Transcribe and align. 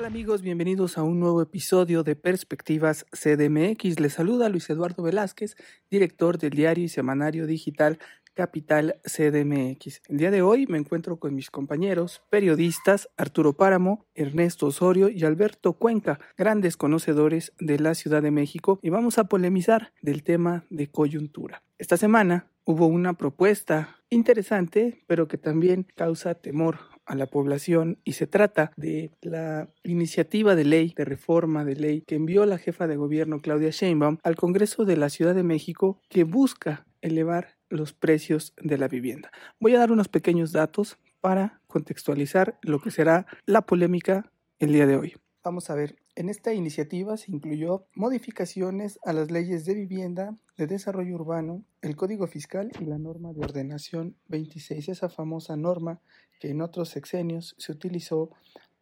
tal 0.00 0.06
amigos? 0.06 0.40
Bienvenidos 0.40 0.96
a 0.96 1.02
un 1.02 1.20
nuevo 1.20 1.42
episodio 1.42 2.02
de 2.02 2.16
Perspectivas 2.16 3.04
CDMX. 3.12 4.00
Les 4.00 4.14
saluda 4.14 4.48
Luis 4.48 4.70
Eduardo 4.70 5.02
Velázquez, 5.02 5.56
director 5.90 6.38
del 6.38 6.52
diario 6.52 6.84
y 6.84 6.88
semanario 6.88 7.46
digital 7.46 7.98
Capital 8.32 8.98
CDMX. 9.04 10.00
El 10.08 10.16
día 10.16 10.30
de 10.30 10.40
hoy 10.40 10.66
me 10.66 10.78
encuentro 10.78 11.18
con 11.18 11.34
mis 11.34 11.50
compañeros 11.50 12.22
periodistas 12.30 13.10
Arturo 13.18 13.52
Páramo, 13.52 14.06
Ernesto 14.14 14.68
Osorio 14.68 15.10
y 15.10 15.22
Alberto 15.24 15.74
Cuenca, 15.74 16.18
grandes 16.38 16.78
conocedores 16.78 17.52
de 17.58 17.78
la 17.78 17.94
Ciudad 17.94 18.22
de 18.22 18.30
México, 18.30 18.78
y 18.82 18.88
vamos 18.88 19.18
a 19.18 19.24
polemizar 19.24 19.92
del 20.00 20.22
tema 20.22 20.64
de 20.70 20.90
coyuntura. 20.90 21.62
Esta 21.76 21.98
semana 21.98 22.50
hubo 22.64 22.86
una 22.86 23.18
propuesta 23.18 23.98
interesante, 24.08 25.04
pero 25.06 25.28
que 25.28 25.36
también 25.36 25.86
causa 25.94 26.34
temor 26.34 26.78
a 27.10 27.16
la 27.16 27.26
población 27.26 27.98
y 28.04 28.12
se 28.12 28.28
trata 28.28 28.70
de 28.76 29.10
la 29.20 29.68
iniciativa 29.82 30.54
de 30.54 30.64
ley, 30.64 30.94
de 30.96 31.04
reforma 31.04 31.64
de 31.64 31.74
ley 31.74 32.02
que 32.02 32.14
envió 32.14 32.46
la 32.46 32.56
jefa 32.56 32.86
de 32.86 32.94
gobierno 32.94 33.40
Claudia 33.40 33.70
Sheinbaum 33.70 34.18
al 34.22 34.36
Congreso 34.36 34.84
de 34.84 34.96
la 34.96 35.10
Ciudad 35.10 35.34
de 35.34 35.42
México 35.42 36.00
que 36.08 36.22
busca 36.22 36.86
elevar 37.02 37.56
los 37.68 37.92
precios 37.92 38.54
de 38.62 38.78
la 38.78 38.86
vivienda. 38.86 39.32
Voy 39.58 39.74
a 39.74 39.80
dar 39.80 39.90
unos 39.90 40.06
pequeños 40.06 40.52
datos 40.52 40.98
para 41.20 41.60
contextualizar 41.66 42.58
lo 42.62 42.80
que 42.80 42.92
será 42.92 43.26
la 43.44 43.62
polémica 43.62 44.30
el 44.60 44.72
día 44.72 44.86
de 44.86 44.96
hoy. 44.96 45.14
Vamos 45.42 45.68
a 45.68 45.74
ver, 45.74 45.96
en 46.16 46.28
esta 46.28 46.52
iniciativa 46.52 47.16
se 47.16 47.30
incluyó 47.32 47.86
modificaciones 47.94 48.98
a 49.04 49.12
las 49.12 49.30
leyes 49.30 49.64
de 49.64 49.74
vivienda, 49.74 50.36
de 50.56 50.66
desarrollo 50.66 51.14
urbano, 51.14 51.64
el 51.82 51.96
Código 51.96 52.26
Fiscal 52.26 52.70
y 52.80 52.84
la 52.84 52.98
norma 52.98 53.32
de 53.32 53.40
ordenación 53.40 54.16
26, 54.28 54.88
esa 54.88 55.08
famosa 55.08 55.56
norma 55.56 56.00
que 56.40 56.50
en 56.50 56.62
otros 56.62 56.88
sexenios 56.90 57.54
se 57.58 57.72
utilizó 57.72 58.30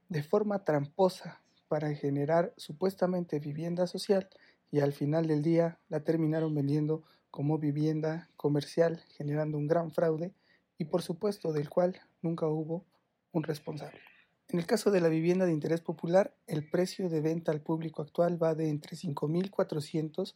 de 0.09 0.23
forma 0.23 0.65
tramposa 0.65 1.43
para 1.69 1.95
generar 1.95 2.55
supuestamente 2.57 3.39
vivienda 3.41 3.87
social 3.87 4.29
y 4.71 4.81
al 4.81 4.93
final 4.93 5.27
del 5.27 5.43
día 5.43 5.79
la 5.89 6.01
terminaron 6.01 6.55
vendiendo 6.55 7.05
como 7.31 7.59
vivienda 7.59 8.31
comercial, 8.37 9.03
generando 9.17 9.59
un 9.59 9.67
gran 9.67 9.93
fraude 9.93 10.33
y 10.79 10.87
por 10.87 11.03
supuesto 11.03 11.53
del 11.53 11.69
cual 11.69 12.01
nunca 12.23 12.47
hubo 12.47 12.85
un 13.33 13.43
responsable. 13.43 14.01
En 14.51 14.59
el 14.59 14.65
caso 14.65 14.91
de 14.91 15.03
la 15.03 15.11
vivienda 15.11 15.45
de 15.45 15.53
interés 15.53 15.83
popular, 15.83 16.35
el 16.47 16.67
precio 16.67 17.11
de 17.11 17.21
venta 17.21 17.53
al 17.53 17.61
público 17.61 18.01
actual 18.01 18.43
va 18.43 18.55
de 18.55 18.71
entre 18.71 18.97
5.400 18.97 20.35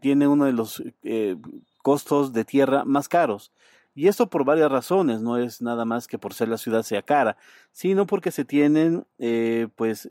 tiene 0.00 0.28
uno 0.28 0.44
de 0.44 0.52
los 0.52 0.82
costos 1.82 2.32
de 2.32 2.44
tierra 2.44 2.84
más 2.84 3.08
caros. 3.08 3.52
Y 3.94 4.08
esto 4.08 4.30
por 4.30 4.44
varias 4.44 4.70
razones, 4.70 5.20
no 5.20 5.36
es 5.38 5.60
nada 5.62 5.84
más 5.84 6.06
que 6.06 6.18
por 6.18 6.34
ser 6.34 6.48
la 6.48 6.58
ciudad 6.58 6.82
sea 6.82 7.02
cara, 7.02 7.36
sino 7.72 8.06
porque 8.06 8.30
se 8.30 8.44
tienen 8.44 9.06
eh, 9.18 9.68
pues 9.76 10.08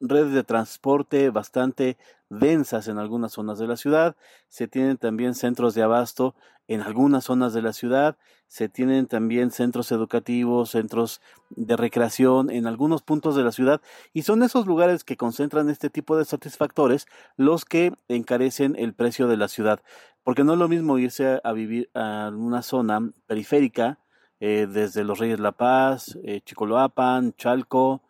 redes 0.00 0.32
de 0.32 0.44
transporte 0.44 1.30
bastante 1.30 1.96
densas 2.28 2.88
en 2.88 2.98
algunas 2.98 3.32
zonas 3.32 3.58
de 3.58 3.66
la 3.66 3.76
ciudad, 3.76 4.16
se 4.48 4.68
tienen 4.68 4.96
también 4.96 5.34
centros 5.34 5.74
de 5.74 5.82
abasto 5.82 6.34
en 6.68 6.82
algunas 6.82 7.24
zonas 7.24 7.52
de 7.52 7.62
la 7.62 7.72
ciudad, 7.72 8.16
se 8.46 8.68
tienen 8.68 9.06
también 9.06 9.50
centros 9.50 9.92
educativos, 9.92 10.70
centros 10.70 11.20
de 11.50 11.76
recreación 11.76 12.50
en 12.50 12.66
algunos 12.66 13.02
puntos 13.02 13.34
de 13.36 13.42
la 13.42 13.52
ciudad 13.52 13.80
y 14.12 14.22
son 14.22 14.42
esos 14.42 14.66
lugares 14.66 15.04
que 15.04 15.16
concentran 15.16 15.68
este 15.68 15.90
tipo 15.90 16.16
de 16.16 16.24
satisfactores 16.24 17.06
los 17.36 17.64
que 17.64 17.92
encarecen 18.08 18.76
el 18.76 18.94
precio 18.94 19.26
de 19.28 19.36
la 19.36 19.48
ciudad, 19.48 19.80
porque 20.22 20.44
no 20.44 20.52
es 20.52 20.58
lo 20.58 20.68
mismo 20.68 20.98
irse 20.98 21.40
a, 21.42 21.52
vivir 21.52 21.90
a 21.94 22.30
una 22.34 22.62
zona 22.62 23.10
periférica 23.26 23.98
eh, 24.38 24.66
desde 24.70 25.04
Los 25.04 25.18
Reyes 25.18 25.40
La 25.40 25.52
Paz, 25.52 26.18
eh, 26.22 26.40
Chicoloapan, 26.40 27.34
Chalco, 27.34 28.02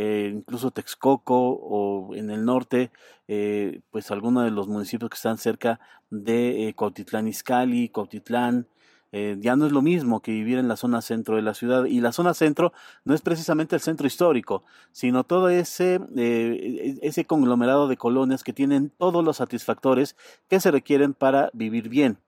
eh, 0.00 0.30
incluso 0.32 0.70
Texcoco 0.70 1.34
o 1.34 2.14
en 2.14 2.30
el 2.30 2.44
norte, 2.44 2.92
eh, 3.26 3.80
pues 3.90 4.12
algunos 4.12 4.44
de 4.44 4.52
los 4.52 4.68
municipios 4.68 5.10
que 5.10 5.16
están 5.16 5.38
cerca 5.38 5.80
de 6.08 6.68
eh, 6.68 6.74
Cuautitlán 6.74 7.26
Izcalli, 7.26 7.88
Cuautitlán, 7.88 8.68
eh, 9.10 9.36
ya 9.40 9.56
no 9.56 9.66
es 9.66 9.72
lo 9.72 9.82
mismo 9.82 10.22
que 10.22 10.30
vivir 10.30 10.58
en 10.58 10.68
la 10.68 10.76
zona 10.76 11.02
centro 11.02 11.34
de 11.34 11.42
la 11.42 11.52
ciudad. 11.52 11.86
Y 11.86 12.00
la 12.00 12.12
zona 12.12 12.32
centro 12.34 12.72
no 13.02 13.12
es 13.12 13.22
precisamente 13.22 13.74
el 13.74 13.80
centro 13.80 14.06
histórico, 14.06 14.62
sino 14.92 15.24
todo 15.24 15.48
ese, 15.48 15.98
e-, 16.14 16.98
ese 17.02 17.24
conglomerado 17.24 17.88
de 17.88 17.96
colonias 17.96 18.44
que 18.44 18.52
tienen 18.52 18.90
todos 18.98 19.24
los 19.24 19.38
satisfactores 19.38 20.14
que 20.48 20.60
se 20.60 20.70
requieren 20.70 21.12
para 21.12 21.50
vivir 21.54 21.88
bien 21.88 22.18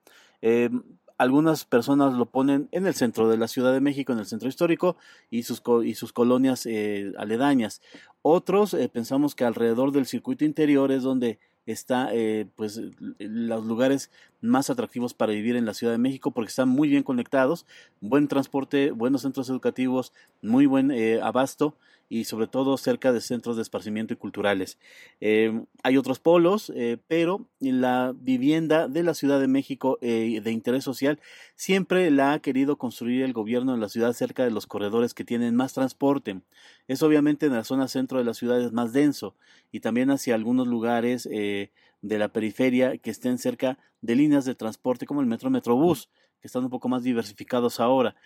algunas 1.21 1.65
personas 1.65 2.13
lo 2.13 2.25
ponen 2.25 2.67
en 2.71 2.87
el 2.87 2.95
centro 2.95 3.29
de 3.29 3.37
la 3.37 3.47
Ciudad 3.47 3.71
de 3.71 3.79
México, 3.79 4.11
en 4.11 4.17
el 4.17 4.25
centro 4.25 4.49
histórico 4.49 4.97
y 5.29 5.43
sus, 5.43 5.61
y 5.85 5.93
sus 5.93 6.13
colonias 6.13 6.65
eh, 6.65 7.13
aledañas. 7.15 7.79
Otros 8.23 8.73
eh, 8.73 8.89
pensamos 8.89 9.35
que 9.35 9.45
alrededor 9.45 9.91
del 9.91 10.07
circuito 10.07 10.45
interior 10.45 10.91
es 10.91 11.03
donde 11.03 11.37
está 11.67 12.09
eh, 12.11 12.47
pues 12.55 12.81
los 13.19 13.65
lugares 13.65 14.09
más 14.41 14.71
atractivos 14.71 15.13
para 15.13 15.33
vivir 15.33 15.55
en 15.55 15.65
la 15.65 15.75
Ciudad 15.75 15.93
de 15.93 15.99
México 15.99 16.31
porque 16.31 16.49
están 16.49 16.69
muy 16.69 16.89
bien 16.89 17.03
conectados, 17.03 17.67
buen 17.99 18.27
transporte, 18.27 18.89
buenos 18.89 19.21
centros 19.21 19.47
educativos, 19.49 20.13
muy 20.41 20.65
buen 20.65 20.89
eh, 20.89 21.21
abasto 21.21 21.75
y 22.11 22.25
sobre 22.25 22.47
todo 22.47 22.75
cerca 22.75 23.13
de 23.13 23.21
centros 23.21 23.55
de 23.55 23.61
esparcimiento 23.61 24.13
y 24.13 24.17
culturales. 24.17 24.77
Eh, 25.21 25.63
hay 25.81 25.95
otros 25.95 26.19
polos, 26.19 26.69
eh, 26.75 26.97
pero 27.07 27.47
la 27.61 28.13
vivienda 28.13 28.89
de 28.89 29.01
la 29.01 29.13
Ciudad 29.13 29.39
de 29.39 29.47
México 29.47 29.97
eh, 30.01 30.41
de 30.43 30.51
interés 30.51 30.83
social 30.83 31.21
siempre 31.55 32.11
la 32.11 32.33
ha 32.33 32.39
querido 32.39 32.77
construir 32.77 33.23
el 33.23 33.31
gobierno 33.31 33.73
en 33.73 33.79
la 33.79 33.87
ciudad 33.87 34.11
cerca 34.11 34.43
de 34.43 34.51
los 34.51 34.67
corredores 34.67 35.13
que 35.13 35.23
tienen 35.23 35.55
más 35.55 35.71
transporte. 35.71 36.41
Es 36.89 37.01
obviamente 37.01 37.45
en 37.45 37.53
la 37.53 37.63
zona 37.63 37.87
centro 37.87 38.17
de 38.17 38.25
la 38.25 38.33
ciudad 38.33 38.61
es 38.61 38.73
más 38.73 38.91
denso 38.91 39.33
y 39.71 39.79
también 39.79 40.11
hacia 40.11 40.35
algunos 40.35 40.67
lugares 40.67 41.23
de 41.23 41.69
la 42.01 42.27
periferia 42.27 42.97
que 42.97 43.09
estén 43.09 43.37
cerca 43.37 43.77
de 44.01 44.15
líneas 44.17 44.43
de 44.43 44.53
transporte 44.53 45.05
como 45.05 45.21
el 45.21 45.27
metro 45.27 45.49
Metrobús, 45.49 46.09
que 46.41 46.47
están 46.47 46.65
un 46.65 46.69
poco 46.69 46.89
más 46.89 47.03
diversificados 47.03 47.79
ahora. 47.79 48.17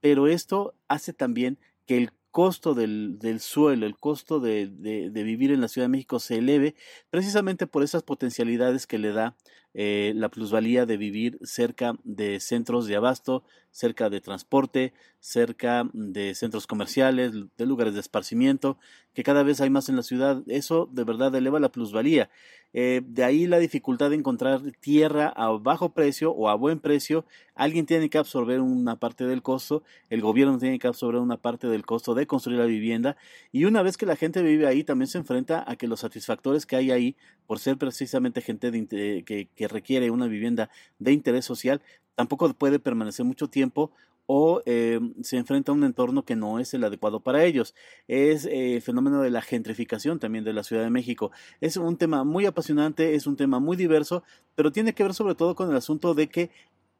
Pero 0.00 0.28
esto 0.28 0.72
hace 0.88 1.12
también 1.12 1.58
que 1.84 1.98
el 1.98 2.10
costo 2.34 2.74
del, 2.74 3.20
del 3.20 3.38
suelo, 3.38 3.86
el 3.86 3.96
costo 3.96 4.40
de, 4.40 4.66
de, 4.66 5.08
de, 5.08 5.22
vivir 5.22 5.52
en 5.52 5.60
la 5.60 5.68
Ciudad 5.68 5.84
de 5.84 5.92
México 5.92 6.18
se 6.18 6.38
eleve 6.38 6.74
precisamente 7.08 7.68
por 7.68 7.84
esas 7.84 8.02
potencialidades 8.02 8.88
que 8.88 8.98
le 8.98 9.12
da 9.12 9.36
eh, 9.72 10.12
la 10.16 10.28
plusvalía 10.30 10.84
de 10.84 10.96
vivir 10.96 11.38
cerca 11.44 11.94
de 12.02 12.40
centros 12.40 12.86
de 12.88 12.96
abasto, 12.96 13.44
cerca 13.74 14.08
de 14.08 14.20
transporte, 14.20 14.92
cerca 15.18 15.88
de 15.92 16.36
centros 16.36 16.68
comerciales, 16.68 17.32
de 17.32 17.66
lugares 17.66 17.94
de 17.94 18.00
esparcimiento, 18.00 18.78
que 19.14 19.24
cada 19.24 19.42
vez 19.42 19.60
hay 19.60 19.68
más 19.68 19.88
en 19.88 19.96
la 19.96 20.04
ciudad. 20.04 20.42
Eso 20.46 20.88
de 20.92 21.02
verdad 21.02 21.34
eleva 21.34 21.58
la 21.58 21.72
plusvalía. 21.72 22.30
Eh, 22.72 23.02
de 23.04 23.24
ahí 23.24 23.46
la 23.48 23.58
dificultad 23.58 24.10
de 24.10 24.16
encontrar 24.16 24.60
tierra 24.80 25.32
a 25.36 25.48
bajo 25.50 25.92
precio 25.92 26.30
o 26.30 26.48
a 26.48 26.54
buen 26.54 26.78
precio. 26.78 27.24
Alguien 27.56 27.84
tiene 27.84 28.10
que 28.10 28.18
absorber 28.18 28.60
una 28.60 29.00
parte 29.00 29.24
del 29.24 29.42
costo, 29.42 29.82
el 30.08 30.20
gobierno 30.20 30.58
tiene 30.58 30.78
que 30.78 30.86
absorber 30.86 31.20
una 31.20 31.36
parte 31.36 31.66
del 31.66 31.84
costo 31.84 32.14
de 32.14 32.26
construir 32.28 32.58
la 32.60 32.66
vivienda 32.66 33.16
y 33.52 33.64
una 33.64 33.82
vez 33.82 33.96
que 33.96 34.06
la 34.06 34.16
gente 34.16 34.42
vive 34.42 34.66
ahí 34.66 34.82
también 34.82 35.08
se 35.08 35.18
enfrenta 35.18 35.64
a 35.66 35.76
que 35.76 35.86
los 35.86 36.00
satisfactores 36.00 36.66
que 36.66 36.76
hay 36.76 36.90
ahí, 36.90 37.16
por 37.46 37.60
ser 37.60 37.76
precisamente 37.76 38.40
gente 38.40 38.72
de, 38.72 39.22
que, 39.24 39.48
que 39.54 39.68
requiere 39.68 40.10
una 40.10 40.26
vivienda 40.26 40.68
de 40.98 41.12
interés 41.12 41.44
social, 41.44 41.80
tampoco 42.14 42.52
puede 42.54 42.78
permanecer 42.78 43.24
mucho 43.24 43.48
tiempo 43.48 43.90
o 44.26 44.62
eh, 44.64 45.00
se 45.22 45.36
enfrenta 45.36 45.70
a 45.70 45.74
un 45.74 45.84
entorno 45.84 46.24
que 46.24 46.36
no 46.36 46.58
es 46.58 46.72
el 46.74 46.84
adecuado 46.84 47.20
para 47.20 47.44
ellos. 47.44 47.74
Es 48.08 48.46
eh, 48.46 48.76
el 48.76 48.82
fenómeno 48.82 49.20
de 49.20 49.30
la 49.30 49.42
gentrificación 49.42 50.18
también 50.18 50.44
de 50.44 50.52
la 50.52 50.62
Ciudad 50.64 50.82
de 50.82 50.90
México. 50.90 51.30
Es 51.60 51.76
un 51.76 51.96
tema 51.96 52.24
muy 52.24 52.46
apasionante, 52.46 53.14
es 53.14 53.26
un 53.26 53.36
tema 53.36 53.58
muy 53.58 53.76
diverso, 53.76 54.22
pero 54.54 54.72
tiene 54.72 54.94
que 54.94 55.02
ver 55.02 55.14
sobre 55.14 55.34
todo 55.34 55.54
con 55.54 55.70
el 55.70 55.76
asunto 55.76 56.14
de 56.14 56.28
que 56.28 56.50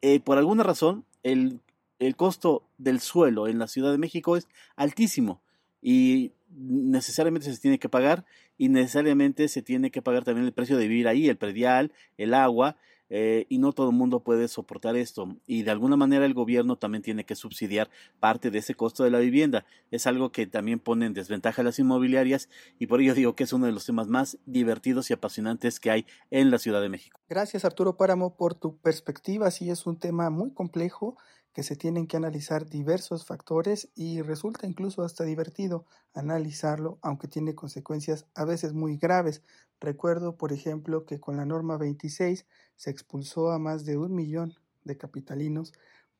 eh, 0.02 0.20
por 0.20 0.36
alguna 0.36 0.62
razón 0.64 1.04
el, 1.22 1.60
el 1.98 2.16
costo 2.16 2.64
del 2.76 3.00
suelo 3.00 3.48
en 3.48 3.58
la 3.58 3.68
Ciudad 3.68 3.90
de 3.90 3.98
México 3.98 4.36
es 4.36 4.48
altísimo 4.76 5.40
y 5.80 6.32
necesariamente 6.50 7.52
se 7.52 7.60
tiene 7.60 7.78
que 7.78 7.88
pagar 7.88 8.24
y 8.56 8.68
necesariamente 8.68 9.48
se 9.48 9.62
tiene 9.62 9.90
que 9.90 10.02
pagar 10.02 10.24
también 10.24 10.46
el 10.46 10.52
precio 10.52 10.76
de 10.76 10.88
vivir 10.88 11.08
ahí, 11.08 11.28
el 11.28 11.36
predial, 11.36 11.92
el 12.16 12.34
agua, 12.34 12.76
eh, 13.10 13.46
y 13.48 13.58
no 13.58 13.72
todo 13.72 13.90
el 13.90 13.96
mundo 13.96 14.20
puede 14.20 14.48
soportar 14.48 14.96
esto. 14.96 15.36
Y 15.46 15.62
de 15.62 15.70
alguna 15.70 15.96
manera 15.96 16.26
el 16.26 16.34
gobierno 16.34 16.76
también 16.76 17.02
tiene 17.02 17.24
que 17.24 17.36
subsidiar 17.36 17.90
parte 18.20 18.50
de 18.50 18.58
ese 18.58 18.74
costo 18.74 19.04
de 19.04 19.10
la 19.10 19.18
vivienda. 19.18 19.64
Es 19.90 20.06
algo 20.06 20.32
que 20.32 20.46
también 20.46 20.78
pone 20.78 21.06
en 21.06 21.14
desventaja 21.14 21.62
a 21.62 21.64
las 21.64 21.78
inmobiliarias 21.78 22.48
y 22.78 22.86
por 22.86 23.00
ello 23.00 23.14
digo 23.14 23.34
que 23.34 23.44
es 23.44 23.52
uno 23.52 23.66
de 23.66 23.72
los 23.72 23.86
temas 23.86 24.08
más 24.08 24.38
divertidos 24.46 25.10
y 25.10 25.14
apasionantes 25.14 25.80
que 25.80 25.90
hay 25.90 26.06
en 26.30 26.50
la 26.50 26.58
Ciudad 26.58 26.80
de 26.80 26.88
México. 26.88 27.20
Gracias 27.28 27.64
Arturo 27.64 27.96
Páramo 27.96 28.36
por 28.36 28.54
tu 28.54 28.76
perspectiva. 28.76 29.50
Sí 29.50 29.70
es 29.70 29.86
un 29.86 29.98
tema 29.98 30.30
muy 30.30 30.50
complejo 30.52 31.16
que 31.54 31.62
se 31.62 31.76
tienen 31.76 32.06
que 32.06 32.16
analizar 32.16 32.68
diversos 32.68 33.24
factores 33.24 33.88
y 33.94 34.20
resulta 34.20 34.66
incluso 34.66 35.02
hasta 35.02 35.24
divertido 35.24 35.86
analizarlo, 36.12 36.98
aunque 37.00 37.28
tiene 37.28 37.54
consecuencias 37.54 38.26
a 38.34 38.44
veces 38.44 38.74
muy 38.74 38.96
graves. 38.96 39.42
Recuerdo, 39.80 40.36
por 40.36 40.52
ejemplo, 40.52 41.06
que 41.06 41.20
con 41.20 41.36
la 41.36 41.44
norma 41.44 41.78
26 41.78 42.44
se 42.76 42.90
expulsó 42.90 43.52
a 43.52 43.60
más 43.60 43.84
de 43.84 43.96
un 43.96 44.14
millón 44.14 44.54
de 44.82 44.98
capitalinos 44.98 45.72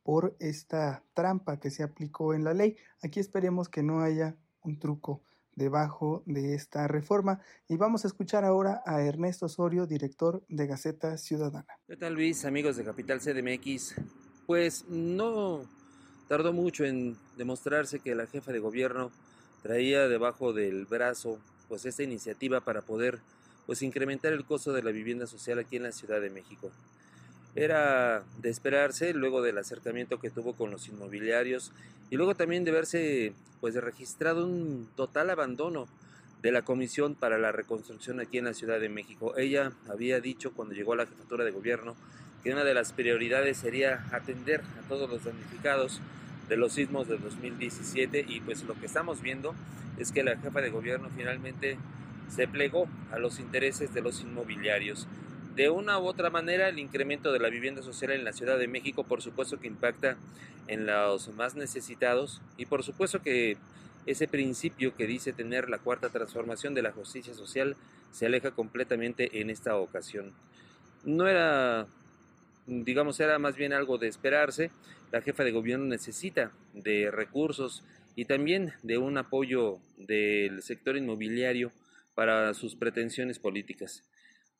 por 0.05 0.37
esta 0.39 1.03
trampa 1.15 1.59
que 1.59 1.71
se 1.71 1.83
aplicó 1.83 2.33
en 2.33 2.45
la 2.45 2.55
ley. 2.55 2.77
Aquí 3.03 3.19
esperemos 3.19 3.69
que 3.69 3.83
no 3.83 4.03
haya 4.03 4.37
un 4.63 4.79
truco 4.79 5.21
debajo 5.57 6.23
de 6.27 6.55
esta 6.55 6.87
reforma. 6.87 7.41
Y 7.69 7.77
vamos 7.77 8.05
a 8.05 8.09
escuchar 8.09 8.45
ahora 8.45 8.83
a 8.87 9.03
Ernesto 9.03 9.47
Osorio, 9.47 9.87
director 9.87 10.45
de 10.49 10.67
Gaceta 10.67 11.17
Ciudadana. 11.17 11.67
¿Qué 11.87 11.97
tal 11.97 12.15
Luis, 12.15 12.45
amigos 12.45 12.77
de 12.77 12.85
Capital 12.85 13.21
CDMX? 13.21 13.97
Pues 14.47 14.85
no 14.89 15.63
tardó 16.29 16.53
mucho 16.53 16.85
en 16.85 17.17
demostrarse 17.37 18.01
que 18.01 18.15
la 18.15 18.27
jefa 18.27 18.53
de 18.53 18.59
gobierno 18.59 19.11
traía 19.63 20.09
debajo 20.09 20.53
del 20.53 20.87
brazo 20.87 21.39
pues 21.69 21.85
esta 21.87 22.03
iniciativa 22.03 22.61
para 22.61 22.83
poder 22.83 23.21
pues 23.67 23.83
incrementar 23.83 24.33
el 24.33 24.45
costo 24.45 24.73
de 24.73 24.83
la 24.83 24.91
vivienda 24.91 25.27
social 25.27 25.59
aquí 25.59 25.77
en 25.77 25.85
la 25.85 25.93
Ciudad 25.93 26.21
de 26.21 26.31
México. 26.31 26.71
Era 27.55 28.25
de 28.43 28.51
esperarse 28.51 29.15
luego 29.15 29.41
del 29.41 29.59
acercamiento 29.59 30.19
que 30.19 30.31
tuvo 30.31 30.55
con 30.55 30.71
los 30.71 30.89
inmobiliarios 30.89 31.73
y 32.11 32.17
luego 32.17 32.35
también 32.35 32.65
de 32.65 32.73
verse 32.73 33.33
pues 33.61 33.75
registrado 33.75 34.47
un 34.47 34.89
total 34.97 35.31
abandono 35.31 35.87
de 36.43 36.53
la 36.53 36.63
Comisión 36.63 37.15
para 37.15 37.39
la 37.39 37.53
Reconstrucción 37.53 38.21
aquí 38.21 38.37
en 38.37 38.45
la 38.45 38.53
Ciudad 38.53 38.79
de 38.79 38.91
México. 38.91 39.35
Ella 39.39 39.73
había 39.89 40.21
dicho 40.21 40.53
cuando 40.53 40.75
llegó 40.75 40.93
a 40.93 40.97
la 40.97 41.07
jefatura 41.07 41.45
de 41.45 41.53
gobierno 41.53 41.97
que 42.45 42.53
una 42.53 42.63
de 42.63 42.75
las 42.75 42.93
prioridades 42.93 43.57
sería 43.57 44.05
atender 44.13 44.61
a 44.61 44.87
todos 44.87 45.09
los 45.09 45.25
damnificados 45.25 46.01
de 46.49 46.59
los 46.59 46.75
sismos 46.75 47.09
de 47.09 47.17
2017 47.17 48.27
y 48.29 48.41
pues 48.41 48.63
lo 48.65 48.75
que 48.75 48.85
estamos 48.85 49.23
viendo 49.23 49.55
es 49.99 50.13
que 50.13 50.23
la 50.23 50.37
jefa 50.37 50.61
de 50.61 50.69
gobierno 50.69 51.09
finalmente 51.17 51.79
se 52.29 52.47
plegó 52.47 52.87
a 53.11 53.19
los 53.19 53.41
intereses 53.41 53.95
de 53.95 54.03
los 54.03 54.21
inmobiliarios. 54.21 55.09
De 55.57 55.71
una 55.71 55.99
u 55.99 56.07
otra 56.07 56.29
manera, 56.29 56.69
el 56.69 56.79
incremento 56.79 57.33
de 57.33 57.39
la 57.39 57.49
vivienda 57.49 57.83
social 57.83 58.11
en 58.11 58.25
la 58.25 58.33
Ciudad 58.33 58.59
de 58.59 58.69
México, 58.69 59.05
por 59.05 59.23
supuesto 59.23 59.59
que 59.59 59.69
impacta 59.69 60.17
en 60.67 60.85
los 60.85 61.29
más 61.35 61.55
necesitados 61.55 62.43
y 62.59 62.67
por 62.67 62.83
supuesto 62.83 63.23
que 63.23 63.57
ese 64.05 64.29
principio 64.29 64.95
que 64.95 65.07
dice 65.07 65.33
tener 65.33 65.71
la 65.71 65.79
cuarta 65.79 66.11
transformación 66.11 66.75
de 66.75 66.83
la 66.83 66.93
justicia 66.93 67.33
social 67.33 67.77
se 68.13 68.27
aleja 68.27 68.51
completamente 68.51 69.41
en 69.41 69.49
esta 69.49 69.77
ocasión. 69.77 70.33
No 71.05 71.27
era 71.27 71.87
digamos, 72.67 73.21
era 73.21 73.39
más 73.39 73.57
bien 73.57 73.73
algo 73.73 73.99
de 73.99 74.09
esperarse. 74.09 74.71
La 75.13 75.23
jefa 75.23 75.45
de 75.45 75.53
gobierno 75.53 75.87
necesita 75.87 76.53
de 76.73 77.11
recursos 77.11 77.85
y 78.17 78.25
también 78.27 78.73
de 78.83 78.99
un 78.99 79.19
apoyo 79.19 79.81
del 79.97 80.63
sector 80.63 80.97
inmobiliario 80.97 81.73
para 82.15 82.55
sus 82.55 82.77
pretensiones 82.77 83.39
políticas. 83.39 84.05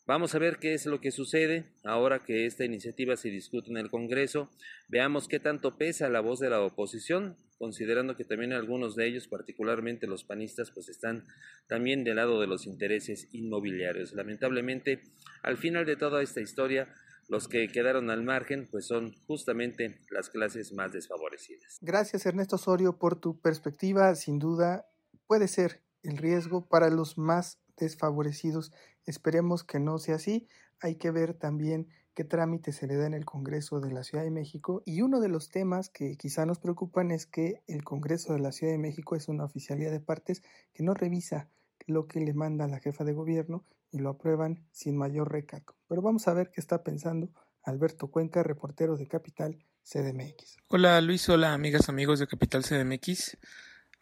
Vamos 0.07 0.35
a 0.35 0.39
ver 0.39 0.59
qué 0.59 0.75
es 0.75 0.85
lo 0.85 1.01
que 1.01 1.11
sucede 1.11 1.65
ahora 1.83 2.25
que 2.25 2.45
esta 2.45 2.65
iniciativa 2.65 3.17
se 3.17 3.31
discute 3.31 3.71
en 3.71 3.79
el 3.79 3.89
Congreso. 3.89 4.51
Veamos 4.89 5.29
qué 5.29 5.41
tanto 5.41 5.79
pesa 5.79 6.11
la 6.11 6.21
voz 6.21 6.41
de 6.41 6.51
la 6.51 6.61
oposición, 6.61 7.39
considerando 7.57 8.15
que 8.15 8.25
también 8.25 8.53
algunos 8.53 8.97
de 8.97 9.07
ellos, 9.07 9.29
particularmente 9.29 10.07
los 10.07 10.25
panistas, 10.25 10.71
pues 10.73 10.91
están 10.91 11.27
también 11.69 12.05
del 12.05 12.17
lado 12.17 12.39
de 12.39 12.47
los 12.47 12.67
intereses 12.67 13.29
inmobiliarios. 13.33 14.13
Lamentablemente, 14.13 15.01
al 15.43 15.57
final 15.57 15.87
de 15.87 15.97
toda 15.97 16.23
esta 16.23 16.43
historia, 16.43 16.93
los 17.29 17.49
que 17.49 17.69
quedaron 17.69 18.11
al 18.11 18.23
margen 18.23 18.69
pues 18.71 18.87
son 18.87 19.15
justamente 19.27 20.01
las 20.11 20.31
clases 20.31 20.73
más 20.73 20.93
desfavorecidas. 20.93 21.79
Gracias 21.81 22.27
Ernesto 22.27 22.57
Osorio 22.57 22.99
por 22.99 23.21
tu 23.21 23.41
perspectiva. 23.41 24.15
Sin 24.15 24.39
duda 24.39 24.87
puede 25.27 25.49
ser 25.49 25.83
el 26.03 26.17
riesgo 26.19 26.67
para 26.67 26.91
los 26.91 27.19
más 27.19 27.59
desfavorecidos. 27.77 28.73
Esperemos 29.07 29.65
que 29.65 29.81
no 29.81 29.99
sea 29.99 30.17
así. 30.17 30.49
Hay 30.81 30.97
que 30.97 31.11
ver 31.11 31.35
también 31.35 31.89
qué 32.15 32.25
trámite 32.25 32.73
se 32.73 32.87
le 32.87 32.97
da 32.97 33.07
en 33.07 33.15
el 33.15 33.25
Congreso 33.25 33.81
de 33.81 33.93
la 33.93 34.05
Ciudad 34.05 34.25
de 34.25 34.31
México. 34.31 34.83
Y 34.85 35.03
uno 35.03 35.21
de 35.21 35.29
los 35.29 35.51
temas 35.51 35.91
que 35.91 36.17
quizá 36.17 36.47
nos 36.47 36.59
preocupan 36.59 37.11
es 37.11 37.27
que 37.27 37.63
el 37.67 37.85
Congreso 37.85 38.33
de 38.33 38.41
la 38.41 38.53
Ciudad 38.53 38.73
de 38.73 38.79
México 38.79 39.17
es 39.17 39.29
una 39.29 39.45
oficialidad 39.45 39.91
de 39.91 40.01
partes 40.01 40.43
que 40.73 40.83
no 40.83 40.95
revisa 40.95 41.49
lo 41.87 42.07
que 42.07 42.21
le 42.21 42.33
manda 42.33 42.69
la 42.69 42.81
jefa 42.81 43.05
de 43.05 43.13
gobierno 43.13 43.65
y 43.95 44.01
lo 44.01 44.11
aprueban 44.11 44.67
sin 44.73 44.97
mayor 44.97 45.31
recato. 45.31 45.77
Pero 45.89 46.03
vamos 46.03 46.27
a 46.27 46.35
ver 46.35 46.51
qué 46.51 46.61
está 46.61 46.83
pensando 46.83 47.31
Alberto 47.63 48.09
Cuenca, 48.09 48.43
reportero 48.43 48.97
de 48.97 49.07
Capital 49.07 49.65
CDMX. 49.85 50.57
Hola 50.67 51.01
Luis, 51.01 51.29
hola 51.29 51.55
amigas, 51.55 51.89
amigos 51.89 52.19
de 52.19 52.27
Capital 52.27 52.65
CDMX. 52.65 53.39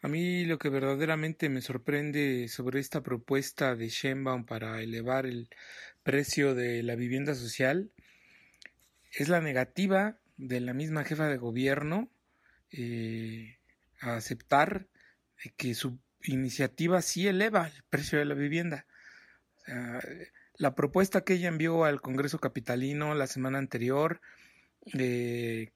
A 0.01 0.07
mí 0.07 0.45
lo 0.45 0.57
que 0.57 0.69
verdaderamente 0.69 1.47
me 1.47 1.61
sorprende 1.61 2.47
sobre 2.47 2.79
esta 2.79 3.03
propuesta 3.03 3.75
de 3.75 3.87
Sheinbaum 3.87 4.45
para 4.45 4.81
elevar 4.81 5.27
el 5.27 5.47
precio 6.01 6.55
de 6.55 6.81
la 6.81 6.95
vivienda 6.95 7.35
social 7.35 7.91
es 9.11 9.29
la 9.29 9.41
negativa 9.41 10.17
de 10.37 10.59
la 10.59 10.73
misma 10.73 11.03
jefa 11.03 11.27
de 11.27 11.37
gobierno 11.37 12.09
eh, 12.71 13.59
a 14.01 14.15
aceptar 14.15 14.87
que 15.55 15.75
su 15.75 15.99
iniciativa 16.23 17.03
sí 17.03 17.27
eleva 17.27 17.67
el 17.67 17.83
precio 17.91 18.17
de 18.17 18.25
la 18.25 18.33
vivienda 18.33 18.87
la 20.55 20.75
propuesta 20.75 21.21
que 21.21 21.33
ella 21.33 21.49
envió 21.49 21.85
al 21.85 22.01
Congreso 22.01 22.39
Capitalino 22.39 23.15
la 23.15 23.27
semana 23.27 23.57
anterior, 23.57 24.21
eh, 24.97 25.71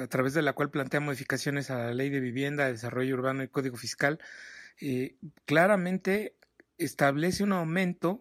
a 0.00 0.06
través 0.06 0.34
de 0.34 0.42
la 0.42 0.52
cual 0.52 0.70
plantea 0.70 1.00
modificaciones 1.00 1.70
a 1.70 1.78
la 1.78 1.94
Ley 1.94 2.10
de 2.10 2.20
Vivienda, 2.20 2.70
Desarrollo 2.70 3.14
Urbano 3.14 3.42
y 3.42 3.48
Código 3.48 3.76
Fiscal, 3.76 4.20
eh, 4.80 5.16
claramente 5.44 6.34
establece 6.78 7.42
un 7.42 7.52
aumento 7.52 8.20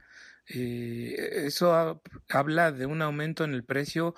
Eh, 0.49 1.45
eso 1.45 2.01
habla 2.29 2.71
de 2.71 2.85
un 2.87 3.01
aumento 3.01 3.43
en 3.43 3.53
el 3.53 3.63
precio 3.63 4.15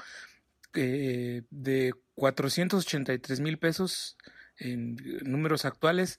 eh, 0.73 1.43
de 1.49 1.93
483 2.15 3.41
mil 3.41 3.59
pesos 3.59 4.17
en 4.57 4.95
números 5.23 5.65
actuales 5.65 6.17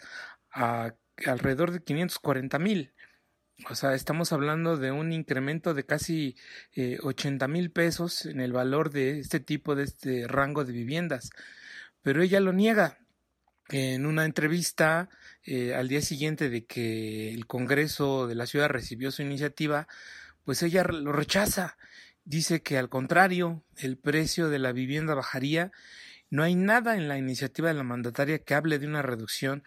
a 0.52 0.94
alrededor 1.26 1.70
de 1.70 1.82
540 1.82 2.58
mil. 2.58 2.92
O 3.70 3.74
sea, 3.74 3.94
estamos 3.94 4.32
hablando 4.32 4.76
de 4.76 4.90
un 4.90 5.12
incremento 5.12 5.72
de 5.74 5.86
casi 5.86 6.36
eh, 6.74 6.98
80 7.02 7.48
mil 7.48 7.70
pesos 7.70 8.26
en 8.26 8.40
el 8.40 8.52
valor 8.52 8.90
de 8.90 9.20
este 9.20 9.40
tipo, 9.40 9.74
de 9.74 9.84
este 9.84 10.26
rango 10.28 10.64
de 10.64 10.72
viviendas. 10.72 11.30
Pero 12.02 12.22
ella 12.22 12.40
lo 12.40 12.52
niega 12.52 12.98
en 13.72 14.04
una 14.06 14.26
entrevista 14.26 15.08
eh, 15.44 15.74
al 15.74 15.88
día 15.88 16.02
siguiente 16.02 16.50
de 16.50 16.66
que 16.66 17.32
el 17.32 17.46
Congreso 17.46 18.26
de 18.26 18.34
la 18.34 18.46
ciudad 18.46 18.68
recibió 18.68 19.10
su 19.10 19.22
iniciativa, 19.22 19.88
pues 20.44 20.62
ella 20.62 20.84
lo 20.84 21.12
rechaza. 21.12 21.76
Dice 22.24 22.62
que 22.62 22.78
al 22.78 22.88
contrario, 22.88 23.64
el 23.76 23.96
precio 23.96 24.50
de 24.50 24.58
la 24.58 24.72
vivienda 24.72 25.14
bajaría. 25.14 25.72
No 26.30 26.42
hay 26.42 26.54
nada 26.54 26.96
en 26.96 27.08
la 27.08 27.18
iniciativa 27.18 27.68
de 27.68 27.74
la 27.74 27.82
mandataria 27.82 28.38
que 28.38 28.54
hable 28.54 28.78
de 28.78 28.86
una 28.86 29.02
reducción 29.02 29.64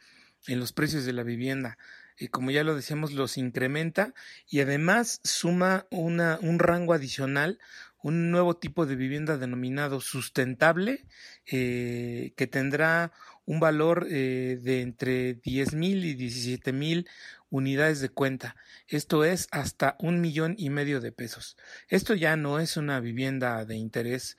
en 0.47 0.59
los 0.59 0.71
precios 0.71 1.05
de 1.05 1.13
la 1.13 1.23
vivienda. 1.23 1.77
Y 2.17 2.29
como 2.29 2.51
ya 2.51 2.63
lo 2.63 2.75
decíamos, 2.75 3.11
los 3.11 3.37
incrementa 3.37 4.13
y 4.47 4.61
además 4.61 5.19
suma 5.23 5.85
una, 5.89 6.39
un 6.41 6.59
rango 6.59 6.93
adicional, 6.93 7.59
un 8.01 8.31
nuevo 8.31 8.55
tipo 8.55 8.85
de 8.85 8.95
vivienda 8.95 9.37
denominado 9.37 9.99
sustentable, 9.99 11.05
eh, 11.45 12.33
que 12.37 12.47
tendrá 12.47 13.11
un 13.45 13.59
valor 13.59 14.07
eh, 14.09 14.59
de 14.61 14.81
entre 14.81 15.35
10 15.35 15.73
mil 15.73 16.05
y 16.05 16.15
17 16.15 16.73
mil 16.73 17.07
unidades 17.49 18.01
de 18.01 18.09
cuenta. 18.09 18.55
Esto 18.87 19.23
es 19.23 19.47
hasta 19.51 19.95
un 19.99 20.19
millón 20.19 20.55
y 20.57 20.69
medio 20.69 20.99
de 20.99 21.11
pesos. 21.11 21.57
Esto 21.87 22.15
ya 22.15 22.35
no 22.35 22.59
es 22.59 22.77
una 22.77 22.99
vivienda 22.99 23.63
de 23.65 23.75
interés 23.75 24.37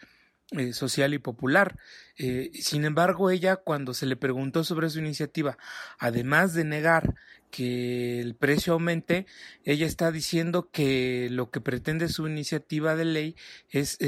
eh, 0.51 0.73
social 0.73 1.15
y 1.15 1.19
popular. 1.19 1.77
Eh, 2.19 2.51
sin 2.55 2.85
embargo, 2.85 3.31
ella 3.31 3.57
cuando 3.57 3.95
se 3.95 4.07
le 4.07 4.17
preguntó 4.17 4.65
sobre 4.65 4.91
su 4.91 4.99
iniciativa, 4.99 5.57
además 5.99 6.53
de 6.55 6.65
negar 6.65 7.15
que 7.51 8.21
el 8.21 8.35
precio 8.35 8.73
aumente, 8.73 9.27
ella 9.65 9.87
está 9.87 10.11
diciendo 10.11 10.69
que 10.71 11.29
lo 11.31 11.51
que 11.51 11.61
pretende 11.61 12.09
su 12.09 12.27
iniciativa 12.27 12.97
de 12.97 13.05
ley 13.05 13.37
es 13.71 13.99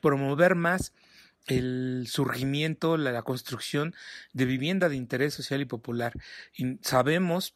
promover 0.00 0.54
más 0.54 0.92
el 1.48 2.06
surgimiento, 2.08 2.96
la, 2.96 3.22
construcción 3.22 3.94
de 4.32 4.44
vivienda 4.44 4.88
de 4.88 4.96
interés 4.96 5.34
social 5.34 5.60
y 5.60 5.64
popular. 5.64 6.12
Y 6.54 6.78
sabemos 6.82 7.54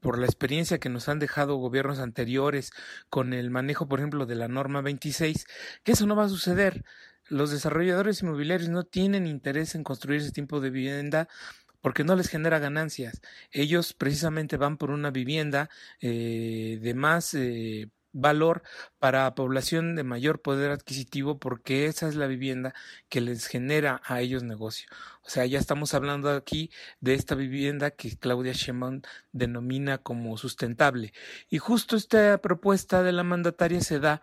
por 0.00 0.18
la 0.18 0.26
experiencia 0.26 0.78
que 0.78 0.88
nos 0.88 1.08
han 1.08 1.18
dejado 1.18 1.56
gobiernos 1.56 1.98
anteriores 1.98 2.72
con 3.10 3.32
el 3.32 3.50
manejo, 3.50 3.88
por 3.88 3.98
ejemplo, 3.98 4.26
de 4.26 4.36
la 4.36 4.48
norma 4.48 4.80
26, 4.80 5.46
que 5.82 5.92
eso 5.92 6.06
no 6.06 6.16
va 6.16 6.24
a 6.24 6.28
suceder. 6.28 6.84
Los 7.28 7.50
desarrolladores 7.50 8.22
inmobiliarios 8.22 8.68
no 8.70 8.84
tienen 8.84 9.26
interés 9.26 9.74
en 9.74 9.84
construir 9.84 10.20
ese 10.20 10.32
tipo 10.32 10.60
de 10.60 10.70
vivienda 10.70 11.28
porque 11.80 12.04
no 12.04 12.16
les 12.16 12.28
genera 12.28 12.58
ganancias. 12.60 13.20
Ellos 13.50 13.92
precisamente 13.92 14.56
van 14.56 14.78
por 14.78 14.90
una 14.90 15.10
vivienda 15.10 15.68
eh, 16.00 16.78
de 16.80 16.94
más 16.94 17.34
eh, 17.34 17.90
valor 18.12 18.62
para 18.98 19.34
población 19.34 19.96
de 19.96 20.04
mayor 20.04 20.40
poder 20.40 20.70
adquisitivo 20.70 21.38
porque 21.38 21.86
esa 21.86 22.08
es 22.08 22.14
la 22.14 22.26
vivienda 22.26 22.74
que 23.08 23.20
les 23.20 23.46
genera 23.46 24.00
a 24.04 24.20
ellos 24.20 24.42
negocio. 24.42 24.88
O 25.24 25.30
sea, 25.30 25.46
ya 25.46 25.58
estamos 25.58 25.94
hablando 25.94 26.30
aquí 26.30 26.70
de 27.00 27.14
esta 27.14 27.34
vivienda 27.34 27.90
que 27.90 28.16
Claudia 28.16 28.52
Sheinbaum 28.52 29.02
denomina 29.32 29.98
como 29.98 30.36
sustentable. 30.36 31.12
Y 31.48 31.58
justo 31.58 31.96
esta 31.96 32.38
propuesta 32.38 33.02
de 33.02 33.12
la 33.12 33.24
mandataria 33.24 33.80
se 33.80 34.00
da 34.00 34.22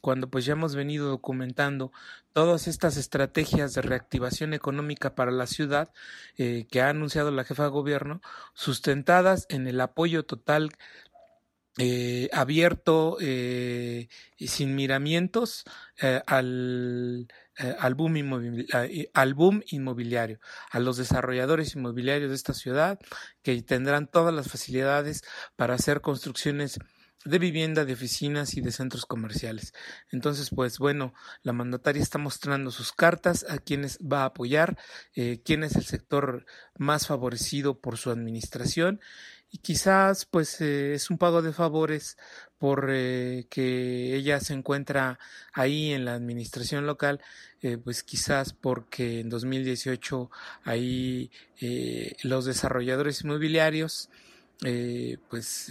cuando 0.00 0.30
pues 0.30 0.44
ya 0.44 0.52
hemos 0.52 0.74
venido 0.74 1.08
documentando 1.08 1.92
todas 2.32 2.68
estas 2.68 2.96
estrategias 2.96 3.74
de 3.74 3.82
reactivación 3.82 4.54
económica 4.54 5.14
para 5.14 5.30
la 5.30 5.46
ciudad 5.46 5.92
eh, 6.38 6.66
que 6.70 6.80
ha 6.80 6.88
anunciado 6.88 7.30
la 7.30 7.44
jefa 7.44 7.64
de 7.64 7.70
gobierno, 7.70 8.20
sustentadas 8.54 9.46
en 9.48 9.66
el 9.66 9.80
apoyo 9.80 10.24
total 10.24 10.70
eh, 11.78 12.28
abierto 12.32 13.16
eh, 13.20 14.08
y 14.36 14.48
sin 14.48 14.74
miramientos 14.74 15.64
eh, 16.02 16.20
al, 16.26 17.28
al, 17.56 17.94
boom 17.94 18.14
al 19.14 19.34
boom 19.34 19.62
inmobiliario, 19.68 20.40
a 20.70 20.80
los 20.80 20.96
desarrolladores 20.96 21.74
inmobiliarios 21.76 22.30
de 22.30 22.36
esta 22.36 22.54
ciudad 22.54 22.98
que 23.42 23.62
tendrán 23.62 24.08
todas 24.08 24.34
las 24.34 24.48
facilidades 24.48 25.22
para 25.56 25.74
hacer 25.74 26.00
construcciones 26.00 26.78
de 27.24 27.38
vivienda, 27.38 27.84
de 27.84 27.92
oficinas 27.92 28.56
y 28.56 28.62
de 28.62 28.72
centros 28.72 29.04
comerciales. 29.04 29.74
Entonces, 30.10 30.50
pues 30.50 30.78
bueno, 30.78 31.12
la 31.42 31.52
mandataria 31.52 32.02
está 32.02 32.18
mostrando 32.18 32.70
sus 32.70 32.92
cartas 32.92 33.44
a 33.48 33.58
quienes 33.58 33.98
va 33.98 34.22
a 34.22 34.26
apoyar, 34.26 34.78
eh, 35.14 35.42
quién 35.44 35.62
es 35.62 35.76
el 35.76 35.84
sector 35.84 36.46
más 36.78 37.06
favorecido 37.06 37.78
por 37.78 37.98
su 37.98 38.10
administración 38.10 39.00
y 39.50 39.58
quizás 39.58 40.26
pues 40.26 40.60
eh, 40.60 40.94
es 40.94 41.10
un 41.10 41.18
pago 41.18 41.42
de 41.42 41.52
favores 41.52 42.16
por 42.58 42.88
eh, 42.90 43.46
que 43.50 44.14
ella 44.14 44.40
se 44.40 44.54
encuentra 44.54 45.18
ahí 45.52 45.92
en 45.92 46.04
la 46.04 46.14
administración 46.14 46.86
local, 46.86 47.20
eh, 47.62 47.78
pues 47.78 48.02
quizás 48.02 48.52
porque 48.52 49.20
en 49.20 49.30
2018 49.30 50.30
ahí 50.64 51.30
los 52.22 52.44
desarrolladores 52.44 53.22
inmobiliarios 53.22 54.08
pues 55.28 55.70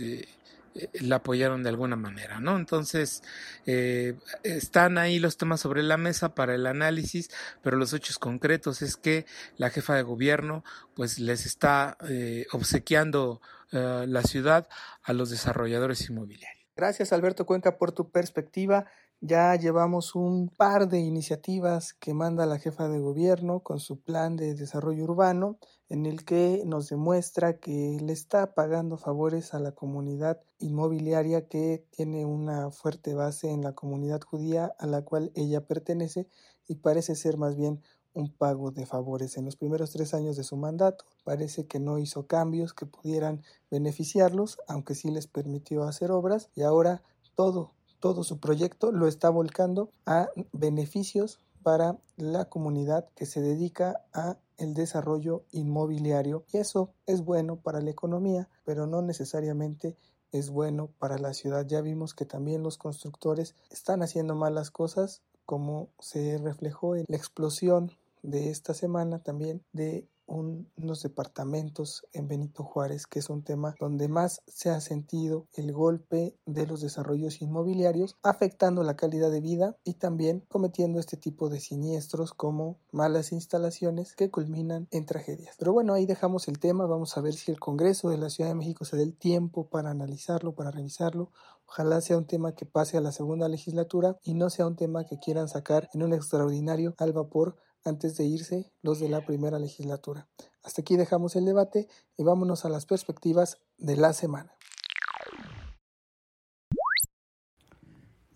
eh, 0.75 1.01
la 1.01 1.17
apoyaron 1.17 1.63
de 1.63 1.69
alguna 1.69 1.95
manera, 1.95 2.39
¿no? 2.39 2.57
Entonces, 2.57 3.23
eh, 3.65 4.15
están 4.43 4.97
ahí 4.97 5.19
los 5.19 5.37
temas 5.37 5.61
sobre 5.61 5.81
la 5.83 5.97
mesa 5.97 6.35
para 6.35 6.53
el 6.55 6.67
análisis, 6.67 7.29
pero 7.63 7.77
los 7.77 7.93
hechos 7.93 8.19
concretos 8.19 8.81
es 8.81 8.95
que 8.95 9.25
la 9.57 9.71
jefa 9.71 9.95
de 9.95 10.03
gobierno, 10.03 10.63
pues, 10.95 11.19
les 11.19 11.45
está 11.45 11.97
eh, 12.07 12.45
obsequiando 12.51 13.41
la 13.71 14.21
ciudad 14.23 14.67
a 15.03 15.13
los 15.13 15.29
desarrolladores 15.29 16.09
inmobiliarios. 16.09 16.59
Gracias, 16.75 17.11
Alberto 17.11 17.45
Cuenca, 17.45 17.77
por 17.77 17.91
tu 17.91 18.09
perspectiva. 18.09 18.85
Ya 19.21 19.53
llevamos 19.55 20.15
un 20.15 20.47
par 20.47 20.87
de 20.87 20.99
iniciativas 20.99 21.93
que 21.93 22.13
manda 22.13 22.45
la 22.45 22.57
jefa 22.57 22.87
de 22.87 22.99
gobierno 22.99 23.59
con 23.59 23.81
su 23.81 24.01
plan 24.01 24.37
de 24.37 24.55
desarrollo 24.55 25.03
urbano 25.03 25.59
en 25.89 26.05
el 26.05 26.23
que 26.23 26.63
nos 26.65 26.87
demuestra 26.87 27.57
que 27.57 27.97
le 28.01 28.13
está 28.13 28.53
pagando 28.53 28.95
favores 28.95 29.53
a 29.53 29.59
la 29.59 29.73
comunidad 29.73 30.39
inmobiliaria 30.59 31.49
que 31.49 31.85
tiene 31.91 32.25
una 32.25 32.71
fuerte 32.71 33.13
base 33.13 33.51
en 33.51 33.61
la 33.61 33.73
comunidad 33.73 34.21
judía 34.21 34.73
a 34.79 34.87
la 34.87 35.01
cual 35.01 35.33
ella 35.35 35.67
pertenece 35.67 36.29
y 36.65 36.75
parece 36.75 37.15
ser 37.15 37.35
más 37.35 37.57
bien 37.57 37.81
un 38.13 38.31
pago 38.31 38.71
de 38.71 38.85
favores. 38.85 39.37
En 39.37 39.45
los 39.45 39.55
primeros 39.55 39.91
tres 39.91 40.13
años 40.13 40.35
de 40.37 40.43
su 40.43 40.57
mandato 40.57 41.05
parece 41.23 41.67
que 41.67 41.79
no 41.79 41.99
hizo 41.99 42.27
cambios 42.27 42.73
que 42.73 42.85
pudieran 42.85 43.43
beneficiarlos, 43.69 44.59
aunque 44.67 44.95
sí 44.95 45.11
les 45.11 45.27
permitió 45.27 45.83
hacer 45.83 46.11
obras 46.11 46.49
y 46.55 46.61
ahora 46.63 47.03
todo, 47.35 47.73
todo 47.99 48.23
su 48.23 48.39
proyecto 48.39 48.91
lo 48.91 49.07
está 49.07 49.29
volcando 49.29 49.89
a 50.05 50.29
beneficios 50.51 51.39
para 51.63 51.97
la 52.17 52.45
comunidad 52.45 53.07
que 53.15 53.25
se 53.25 53.41
dedica 53.41 54.01
a 54.13 54.37
el 54.57 54.73
desarrollo 54.73 55.43
inmobiliario 55.51 56.43
y 56.51 56.57
eso 56.57 56.93
es 57.05 57.23
bueno 57.23 57.57
para 57.57 57.81
la 57.81 57.89
economía, 57.89 58.49
pero 58.65 58.87
no 58.87 59.01
necesariamente 59.01 59.97
es 60.31 60.49
bueno 60.49 60.89
para 60.99 61.17
la 61.17 61.33
ciudad. 61.33 61.65
Ya 61.65 61.81
vimos 61.81 62.13
que 62.13 62.25
también 62.25 62.63
los 62.63 62.77
constructores 62.77 63.55
están 63.69 64.03
haciendo 64.03 64.35
malas 64.35 64.71
cosas, 64.71 65.21
como 65.45 65.89
se 65.99 66.37
reflejó 66.37 66.95
en 66.95 67.05
la 67.07 67.17
explosión 67.17 67.91
de 68.21 68.49
esta 68.49 68.73
semana 68.73 69.19
también 69.19 69.63
de 69.71 70.07
unos 70.29 71.01
departamentos 71.01 72.05
en 72.13 72.27
Benito 72.27 72.63
Juárez, 72.63 73.07
que 73.07 73.19
es 73.19 73.29
un 73.29 73.43
tema 73.43 73.73
donde 73.79 74.07
más 74.07 74.41
se 74.47 74.69
ha 74.69 74.79
sentido 74.79 75.47
el 75.53 75.73
golpe 75.73 76.37
de 76.45 76.67
los 76.67 76.81
desarrollos 76.81 77.41
inmobiliarios, 77.41 78.15
afectando 78.21 78.83
la 78.83 78.95
calidad 78.95 79.31
de 79.31 79.41
vida 79.41 79.75
y 79.83 79.95
también 79.95 80.45
cometiendo 80.47 80.99
este 80.99 81.17
tipo 81.17 81.49
de 81.49 81.59
siniestros 81.59 82.33
como 82.33 82.77
malas 82.91 83.31
instalaciones 83.31 84.15
que 84.15 84.29
culminan 84.29 84.87
en 84.91 85.05
tragedias. 85.05 85.55
Pero 85.57 85.73
bueno, 85.73 85.93
ahí 85.93 86.05
dejamos 86.05 86.47
el 86.47 86.59
tema, 86.59 86.85
vamos 86.85 87.17
a 87.17 87.21
ver 87.21 87.33
si 87.33 87.51
el 87.51 87.59
Congreso 87.59 88.09
de 88.09 88.17
la 88.19 88.29
Ciudad 88.29 88.51
de 88.51 88.55
México 88.55 88.85
se 88.85 88.97
da 88.97 89.03
el 89.03 89.17
tiempo 89.17 89.67
para 89.67 89.89
analizarlo, 89.89 90.53
para 90.53 90.71
revisarlo 90.71 91.31
Ojalá 91.71 92.01
sea 92.01 92.17
un 92.17 92.25
tema 92.25 92.55
que 92.55 92.65
pase 92.65 92.97
a 92.97 93.01
la 93.01 93.11
segunda 93.11 93.47
legislatura 93.47 94.17
y 94.23 94.33
no 94.33 94.49
sea 94.49 94.65
un 94.65 94.75
tema 94.75 95.05
que 95.05 95.19
quieran 95.19 95.47
sacar 95.47 95.87
en 95.93 96.01
un 96.01 96.13
extraordinario 96.13 96.95
al 96.97 97.13
vapor 97.13 97.57
antes 97.85 98.17
de 98.17 98.25
irse 98.25 98.71
los 98.81 98.99
de 98.99 99.09
la 99.09 99.25
primera 99.25 99.59
legislatura. 99.59 100.27
Hasta 100.63 100.81
aquí 100.81 100.97
dejamos 100.97 101.35
el 101.35 101.45
debate 101.45 101.87
y 102.17 102.23
vámonos 102.23 102.65
a 102.65 102.69
las 102.69 102.85
perspectivas 102.85 103.57
de 103.77 103.95
la 103.95 104.13
semana. 104.13 104.53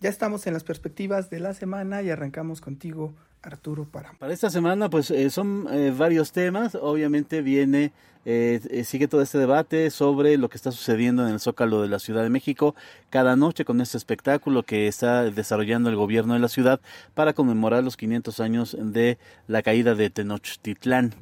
Ya 0.00 0.10
estamos 0.10 0.46
en 0.46 0.52
las 0.52 0.64
perspectivas 0.64 1.30
de 1.30 1.40
la 1.40 1.54
semana 1.54 2.02
y 2.02 2.10
arrancamos 2.10 2.60
contigo, 2.60 3.14
Arturo 3.44 3.84
para 3.84 4.12
Para 4.12 4.32
esta 4.32 4.50
semana, 4.50 4.88
pues 4.88 5.10
eh, 5.10 5.30
son 5.30 5.66
eh, 5.70 5.92
varios 5.96 6.32
temas. 6.32 6.74
Obviamente 6.74 7.42
viene, 7.42 7.92
eh, 8.24 8.82
sigue 8.86 9.08
todo 9.08 9.22
este 9.22 9.38
debate 9.38 9.90
sobre 9.90 10.38
lo 10.38 10.48
que 10.48 10.56
está 10.56 10.72
sucediendo 10.72 11.26
en 11.26 11.34
el 11.34 11.40
Zócalo 11.40 11.82
de 11.82 11.88
la 11.88 11.98
Ciudad 11.98 12.22
de 12.22 12.30
México 12.30 12.74
cada 13.10 13.36
noche 13.36 13.64
con 13.64 13.80
este 13.80 13.98
espectáculo 13.98 14.62
que 14.62 14.88
está 14.88 15.24
desarrollando 15.24 15.90
el 15.90 15.96
gobierno 15.96 16.34
de 16.34 16.40
la 16.40 16.48
ciudad 16.48 16.80
para 17.14 17.34
conmemorar 17.34 17.84
los 17.84 17.96
500 17.96 18.40
años 18.40 18.76
de 18.80 19.18
la 19.46 19.62
caída 19.62 19.94
de 19.94 20.10
Tenochtitlán. 20.10 21.14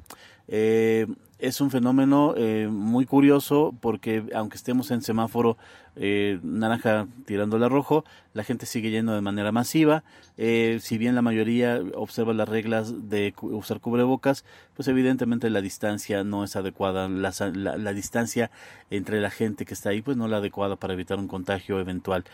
Eh, 0.49 1.07
es 1.43 1.61
un 1.61 1.73
fenómeno 1.73 2.35
eh, 2.37 2.69
muy 2.71 3.05
curioso 3.05 3.75
porque 3.81 4.23
aunque 4.33 4.57
estemos 4.57 4.93
en 4.93 5.03
semáforo 5.03 5.57
eh, 5.97 6.39
naranja 6.45 7.09
tirándole 7.27 7.67
a 7.67 7.69
rojo, 7.69 8.05
la 8.33 8.45
gente 8.45 8.65
sigue 8.65 8.93
yendo 8.93 9.13
de 9.13 9.23
manera 9.23 9.51
masiva. 9.51 10.05
Eh, 10.39 10.79
si 10.81 10.99
bien 10.99 11.17
la 11.17 11.23
mayoría 11.23 11.83
observa 11.97 12.33
las 12.33 12.49
reglas 12.49 13.11
de 13.11 13.35
usar 13.41 13.81
cubrebocas, 13.81 14.45
pues 14.77 14.87
evidentemente 14.87 15.51
la 15.51 15.61
distancia 15.61 16.23
no 16.23 16.45
es 16.45 16.55
adecuada. 16.55 17.09
La, 17.09 17.33
la, 17.55 17.77
la 17.77 17.93
distancia 17.93 18.53
entre 18.91 19.21
la 19.21 19.31
gente 19.31 19.65
que 19.65 19.75
está 19.75 19.91
ahí, 19.91 20.01
pues 20.01 20.17
no 20.17 20.27
es 20.27 20.31
la 20.31 20.37
adecuada 20.37 20.77
para 20.77 20.93
evitar 20.95 21.19
un 21.19 21.27
contagio 21.27 21.81
eventual. 21.81 22.25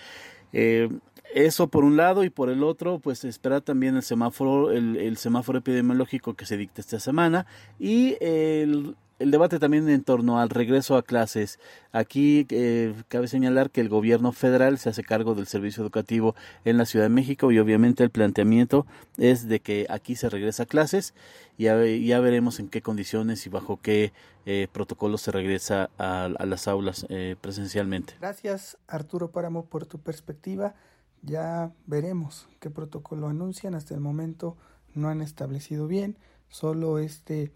Eh, 0.52 0.90
eso 1.34 1.68
por 1.68 1.84
un 1.84 1.96
lado 1.96 2.24
y 2.24 2.30
por 2.30 2.50
el 2.50 2.62
otro, 2.62 2.98
pues 2.98 3.24
esperar 3.24 3.60
también 3.60 3.96
el 3.96 4.02
semáforo, 4.02 4.70
el, 4.70 4.96
el 4.96 5.16
semáforo 5.16 5.58
epidemiológico 5.58 6.34
que 6.34 6.46
se 6.46 6.56
dicta 6.56 6.80
esta 6.80 7.00
semana 7.00 7.46
y 7.78 8.16
el, 8.20 8.96
el 9.18 9.30
debate 9.30 9.58
también 9.58 9.88
en 9.88 10.04
torno 10.04 10.40
al 10.40 10.48
regreso 10.48 10.96
a 10.96 11.02
clases. 11.02 11.58
Aquí 11.92 12.46
eh, 12.50 12.94
cabe 13.08 13.28
señalar 13.28 13.70
que 13.70 13.80
el 13.80 13.88
gobierno 13.88 14.32
federal 14.32 14.78
se 14.78 14.88
hace 14.90 15.02
cargo 15.02 15.34
del 15.34 15.46
servicio 15.46 15.82
educativo 15.82 16.34
en 16.64 16.78
la 16.78 16.86
Ciudad 16.86 17.06
de 17.06 17.10
México 17.10 17.50
y 17.50 17.58
obviamente 17.58 18.04
el 18.04 18.10
planteamiento 18.10 18.86
es 19.16 19.48
de 19.48 19.60
que 19.60 19.86
aquí 19.90 20.16
se 20.16 20.28
regresa 20.30 20.64
a 20.64 20.66
clases 20.66 21.14
y 21.56 21.64
ya, 21.64 21.84
ya 21.84 22.20
veremos 22.20 22.60
en 22.60 22.68
qué 22.68 22.80
condiciones 22.80 23.44
y 23.46 23.50
bajo 23.50 23.80
qué 23.82 24.12
eh, 24.46 24.68
protocolo 24.72 25.18
se 25.18 25.32
regresa 25.32 25.90
a, 25.98 26.24
a 26.24 26.46
las 26.46 26.68
aulas 26.68 27.04
eh, 27.08 27.36
presencialmente. 27.40 28.14
Gracias 28.20 28.78
Arturo 28.86 29.30
Páramo 29.30 29.64
por 29.66 29.84
tu 29.86 29.98
perspectiva. 29.98 30.74
Ya 31.22 31.72
veremos 31.86 32.48
qué 32.60 32.70
protocolo 32.70 33.28
anuncian. 33.28 33.74
Hasta 33.74 33.94
el 33.94 34.00
momento 34.00 34.56
no 34.94 35.08
han 35.08 35.20
establecido 35.20 35.86
bien. 35.86 36.16
Solo 36.48 36.98
este 36.98 37.52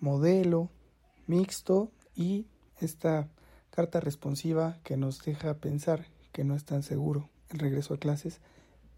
modelo 0.00 0.70
mixto 1.26 1.90
y 2.14 2.46
esta 2.80 3.28
carta 3.70 4.00
responsiva 4.00 4.78
que 4.84 4.96
nos 4.96 5.22
deja 5.22 5.54
pensar 5.54 6.06
que 6.32 6.44
no 6.44 6.54
es 6.54 6.64
tan 6.64 6.82
seguro 6.82 7.28
el 7.50 7.58
regreso 7.58 7.94
a 7.94 7.98
clases 7.98 8.40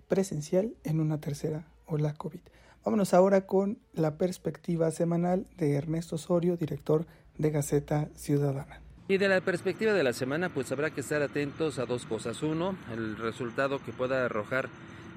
presencial 0.08 0.74
en 0.84 1.00
una 1.00 1.20
tercera 1.20 1.66
ola 1.86 2.14
COVID. 2.14 2.40
Vámonos 2.84 3.12
ahora 3.12 3.46
con 3.46 3.78
la 3.92 4.16
perspectiva 4.16 4.90
semanal 4.90 5.46
de 5.56 5.74
Ernesto 5.74 6.16
Osorio, 6.16 6.56
director 6.56 7.06
de 7.36 7.50
Gaceta 7.50 8.08
Ciudadana. 8.14 8.80
Y 9.10 9.18
de 9.18 9.28
la 9.28 9.40
perspectiva 9.40 9.92
de 9.92 10.04
la 10.04 10.12
semana, 10.12 10.50
pues 10.50 10.70
habrá 10.70 10.90
que 10.90 11.00
estar 11.00 11.20
atentos 11.20 11.80
a 11.80 11.84
dos 11.84 12.04
cosas. 12.06 12.44
Uno, 12.44 12.76
el 12.94 13.16
resultado 13.16 13.80
que 13.84 13.90
pueda 13.90 14.24
arrojar 14.24 14.68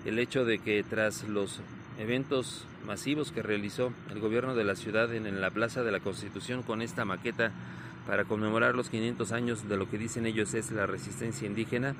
el 0.03 0.17
hecho 0.17 0.45
de 0.45 0.57
que 0.57 0.81
tras 0.81 1.27
los 1.27 1.59
eventos 1.99 2.65
masivos 2.87 3.31
que 3.31 3.43
realizó 3.43 3.93
el 4.09 4.19
gobierno 4.19 4.55
de 4.55 4.63
la 4.63 4.75
ciudad 4.75 5.13
en, 5.13 5.39
la 5.39 5.51
Plaza 5.51 5.83
de 5.83 5.91
la 5.91 5.99
Constitución 5.99 6.63
con 6.63 6.81
esta 6.81 7.05
maqueta 7.05 7.51
para 8.07 8.25
conmemorar 8.25 8.73
los 8.73 8.89
500 8.89 9.31
años 9.31 9.69
de 9.69 9.77
lo 9.77 9.87
que 9.87 9.99
dicen 9.99 10.25
ellos 10.25 10.55
es 10.55 10.71
la 10.71 10.87
resistencia 10.87 11.47
indígena, 11.47 11.93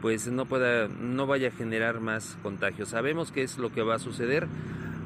pues 0.00 0.26
no 0.28 0.46
pueda 0.46 0.88
no 0.88 1.26
vaya 1.26 1.48
a 1.48 1.50
generar 1.50 2.00
más 2.00 2.38
contagios. 2.42 2.88
Sabemos 2.88 3.32
qué 3.32 3.42
es 3.42 3.58
lo 3.58 3.70
que 3.70 3.82
va 3.82 3.96
a 3.96 3.98
suceder. 3.98 4.46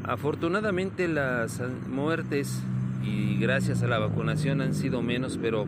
Afortunadamente 0.04 1.08
las 1.08 1.60
muertes 1.88 2.62
y 3.02 3.36
gracias 3.38 3.82
a 3.82 3.88
la 3.88 3.98
vacunación 3.98 4.60
han 4.60 4.74
sido 4.74 5.02
menos, 5.02 5.38
pero 5.40 5.66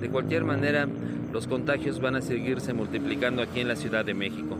de 0.00 0.08
cualquier 0.08 0.44
manera 0.44 0.88
los 1.32 1.46
contagios 1.46 2.00
van 2.00 2.16
a 2.16 2.22
seguirse 2.22 2.72
multiplicando 2.72 3.42
aquí 3.42 3.60
en 3.60 3.68
la 3.68 3.76
Ciudad 3.76 4.04
de 4.04 4.14
México. 4.14 4.56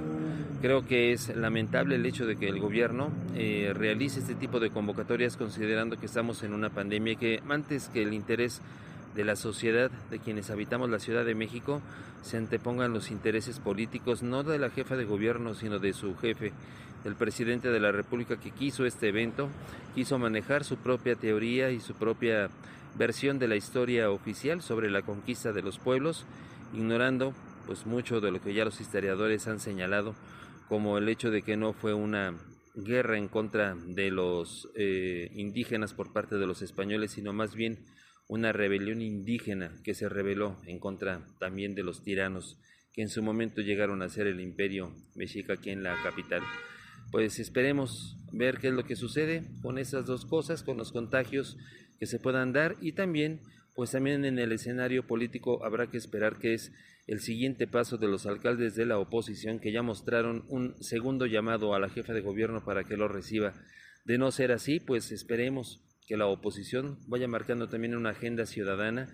Creo 0.61 0.87
que 0.87 1.13
es 1.13 1.35
lamentable 1.35 1.97
el 1.97 2.05
hecho 2.05 2.27
de 2.27 2.37
que 2.37 2.49
el 2.49 2.61
gobierno 2.61 3.11
eh, 3.35 3.73
realice 3.75 4.21
este 4.21 4.35
tipo 4.35 4.61
de 4.61 4.71
convocatorias 4.71 5.39
considerando 5.39 5.99
que 5.99 6.05
estamos 6.07 6.43
en 6.43 6.53
una 6.53 6.69
pandemia 6.69 7.15
y 7.15 7.17
que 7.17 7.43
antes 7.49 7.89
que 7.89 8.03
el 8.03 8.13
interés 8.13 8.61
de 9.15 9.25
la 9.25 9.37
sociedad, 9.37 9.91
de 10.11 10.19
quienes 10.19 10.51
habitamos 10.51 10.91
la 10.91 10.99
Ciudad 10.99 11.25
de 11.25 11.35
México, 11.35 11.81
se 12.23 12.37
antepongan 12.37 12.93
los 12.93 13.11
intereses 13.11 13.59
políticos, 13.59 14.23
no 14.23 14.43
de 14.43 14.59
la 14.59 14.71
jefa 14.71 14.97
de 14.97 15.05
gobierno, 15.05 15.55
sino 15.55 15.79
de 15.79 15.95
su 15.95 16.15
jefe, 16.17 16.53
el 17.05 17.15
presidente 17.15 17.71
de 17.71 17.81
la 17.81 17.93
República 17.93 18.39
que 18.39 18.51
quiso 18.51 18.85
este 18.85 19.09
evento, 19.09 19.49
quiso 19.95 20.19
manejar 20.19 20.65
su 20.65 20.77
propia 20.77 21.17
teoría 21.17 21.71
y 21.71 21.81
su 21.81 21.95
propia 21.95 22.51
versión 22.97 23.39
de 23.39 23.49
la 23.49 23.57
historia 23.57 24.11
oficial 24.11 24.63
sobre 24.63 24.91
la 24.91 25.03
conquista 25.03 25.53
de 25.53 25.63
los 25.63 25.79
pueblos, 25.79 26.27
ignorando 26.75 27.35
pues 27.67 27.87
mucho 27.87 28.21
de 28.21 28.31
lo 28.31 28.41
que 28.41 28.55
ya 28.55 28.65
los 28.65 28.81
historiadores 28.81 29.47
han 29.47 29.61
señalado 29.61 30.15
como 30.69 30.99
el 30.99 31.09
hecho 31.09 31.31
de 31.31 31.43
que 31.43 31.57
no 31.57 31.73
fue 31.73 31.95
una 31.95 32.39
guerra 32.75 33.19
en 33.19 33.29
contra 33.29 33.75
de 33.75 34.11
los 34.11 34.69
eh, 34.77 35.31
indígenas 35.35 35.95
por 35.95 36.13
parte 36.13 36.37
de 36.37 36.47
los 36.47 36.63
españoles, 36.63 37.13
sino 37.13 37.33
más 37.33 37.55
bien 37.55 37.79
una 38.29 38.53
rebelión 38.53 39.03
indígena 39.03 39.73
que 39.83 39.95
se 39.95 40.09
rebeló 40.09 40.57
en 40.67 40.79
contra 40.79 41.27
también 41.39 41.75
de 41.75 41.83
los 41.83 42.05
tiranos 42.05 42.59
que 42.93 43.03
en 43.03 43.09
su 43.09 43.23
momento 43.23 43.61
llegaron 43.61 44.03
a 44.03 44.09
ser 44.09 44.27
el 44.27 44.41
imperio 44.41 44.93
mexica 45.15 45.55
aquí 45.55 45.71
en 45.71 45.83
la 45.83 46.01
capital. 46.03 46.43
Pues 47.11 47.39
esperemos 47.39 48.17
ver 48.33 48.59
qué 48.59 48.69
es 48.69 48.75
lo 48.75 48.85
que 48.85 48.97
sucede 48.97 49.43
con 49.63 49.79
esas 49.79 50.07
dos 50.07 50.25
cosas, 50.25 50.63
con 50.63 50.77
los 50.77 50.93
contagios 50.93 51.57
que 51.99 52.07
se 52.07 52.19
puedan 52.19 52.53
dar 52.53 52.77
y 52.81 52.93
también 52.93 53.41
pues 53.75 53.93
también 53.93 54.25
en 54.25 54.39
el 54.39 54.53
escenario 54.53 55.07
político 55.07 55.65
habrá 55.65 55.89
que 55.89 55.97
esperar 55.97 56.39
que 56.39 56.55
es 56.55 56.73
el 57.07 57.21
siguiente 57.21 57.67
paso 57.67 57.97
de 57.97 58.09
los 58.09 58.27
alcaldes 58.27 58.75
de 58.75 58.87
la 58.87 58.99
oposición 58.99 59.59
que 59.59 59.73
ya 59.73 59.83
mostraron 59.83 60.45
un 60.49 60.75
segundo 60.83 61.27
llamado 61.27 61.75
a 61.75 61.81
la 61.81 61.89
jefa 61.89 62.13
de 62.13 62.21
gobierno 62.21 62.65
para 62.65 62.85
que 62.85 62.97
lo 62.97 63.09
reciba. 63.09 63.55
De 64.05 64.19
no 64.19 64.31
ser 64.33 64.53
así, 64.53 64.81
pues 64.81 65.13
esperemos 65.13 65.81
que 66.07 66.17
la 66.17 66.27
oposición 66.27 66.99
vaya 67.07 67.27
marcando 67.27 67.69
también 67.69 67.97
una 67.97 68.11
agenda 68.11 68.47
ciudadana 68.47 69.09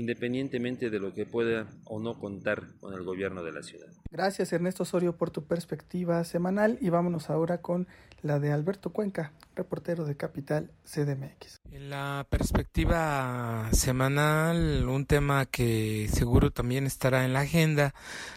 independientemente 0.00 0.88
de 0.90 0.98
lo 0.98 1.14
que 1.14 1.26
pueda 1.26 1.68
o 1.84 2.00
no 2.00 2.18
contar 2.18 2.64
con 2.80 2.94
el 2.94 3.04
gobierno 3.04 3.42
de 3.42 3.52
la 3.52 3.62
ciudad. 3.62 3.86
Gracias 4.10 4.52
Ernesto 4.52 4.82
Osorio 4.82 5.16
por 5.16 5.30
tu 5.30 5.44
perspectiva 5.44 6.24
semanal 6.24 6.78
y 6.80 6.88
vámonos 6.88 7.28
ahora 7.30 7.58
con 7.58 7.86
la 8.22 8.38
de 8.38 8.50
Alberto 8.50 8.90
Cuenca, 8.90 9.32
reportero 9.54 10.04
de 10.04 10.16
Capital 10.16 10.70
CDMX. 10.84 11.60
En 11.70 11.90
la 11.90 12.26
perspectiva 12.28 13.68
semanal, 13.72 14.88
un 14.88 15.06
tema 15.06 15.46
que 15.46 16.08
seguro 16.12 16.50
también 16.50 16.86
estará 16.86 17.24
en 17.24 17.32
la 17.32 17.40
agenda 17.40 17.94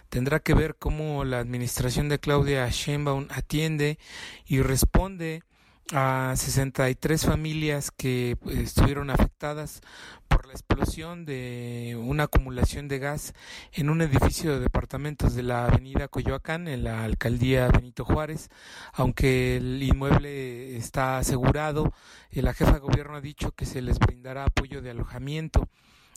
tendrá 0.10 0.40
que 0.40 0.54
ver 0.54 0.76
cómo 0.76 1.24
la 1.24 1.40
administración 1.40 2.10
de 2.10 2.20
Claudia 2.20 2.68
Sheinbaum 2.70 3.28
atiende 3.32 3.98
y 4.46 4.62
responde 4.62 5.44
a 5.92 6.34
63 6.36 7.26
familias 7.26 7.92
que 7.92 8.38
pues, 8.42 8.58
estuvieron 8.58 9.10
afectadas 9.10 9.82
por 10.28 10.48
la 10.48 10.54
explosión 10.54 11.26
de 11.26 11.98
una 12.02 12.24
acumulación 12.24 12.88
de 12.88 13.00
gas 13.00 13.34
en 13.72 13.90
un 13.90 14.02
edificio 14.02 14.54
de 14.54 14.60
departamentos 14.60 15.36
de 15.36 15.44
la 15.44 15.66
avenida 15.66 16.08
Coyoacán, 16.08 16.68
en 16.68 16.84
la 16.84 17.04
alcaldía 17.04 17.68
Benito 17.68 18.06
Juárez. 18.06 18.50
Aunque 18.94 19.58
el 19.58 19.84
inmueble 19.84 20.78
está 20.78 21.18
asegurado, 21.18 21.94
la 22.32 22.54
jefa 22.54 22.74
de 22.74 22.80
gobierno 22.80 23.18
ha 23.18 23.22
dicho 23.22 23.52
que 23.52 23.66
se 23.66 23.82
les 23.82 24.00
brindará 24.00 24.46
apoyo 24.46 24.82
de 24.82 24.92
alojamiento 24.92 25.70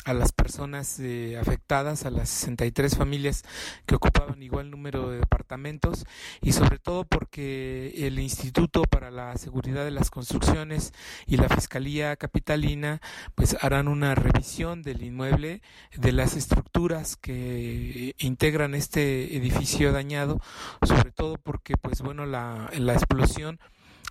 a 0.06 0.14
las 0.14 0.30
personas 0.30 1.00
eh, 1.00 1.36
afectadas, 1.36 2.06
a 2.06 2.10
las 2.10 2.28
63 2.28 2.96
familias 2.96 3.42
que 3.86 3.96
ocupaban 3.96 4.40
igual 4.40 4.70
número 4.70 5.10
de 5.10 5.18
departamentos 5.18 6.06
y 6.40 6.52
sobre 6.52 6.78
todo 6.78 7.04
porque 7.04 7.92
el 8.06 8.20
Instituto 8.20 8.82
para 8.82 9.10
la 9.10 9.36
Seguridad 9.36 9.84
de 9.84 9.90
las 9.90 10.10
Construcciones 10.10 10.92
y 11.26 11.38
la 11.38 11.48
Fiscalía 11.48 12.14
Capitalina 12.14 13.00
pues 13.34 13.56
harán 13.60 13.88
una 13.88 14.14
revisión 14.14 14.84
del 14.84 15.02
inmueble, 15.02 15.60
de 15.96 16.12
las 16.12 16.36
estructuras 16.36 17.16
que 17.16 18.14
integran 18.18 18.76
este 18.76 19.36
edificio 19.36 19.90
dañado, 19.90 20.40
sobre 20.86 21.10
todo 21.10 21.36
porque 21.36 21.76
pues 21.76 22.00
bueno 22.00 22.26
la, 22.26 22.70
la 22.78 22.92
explosión 22.92 23.58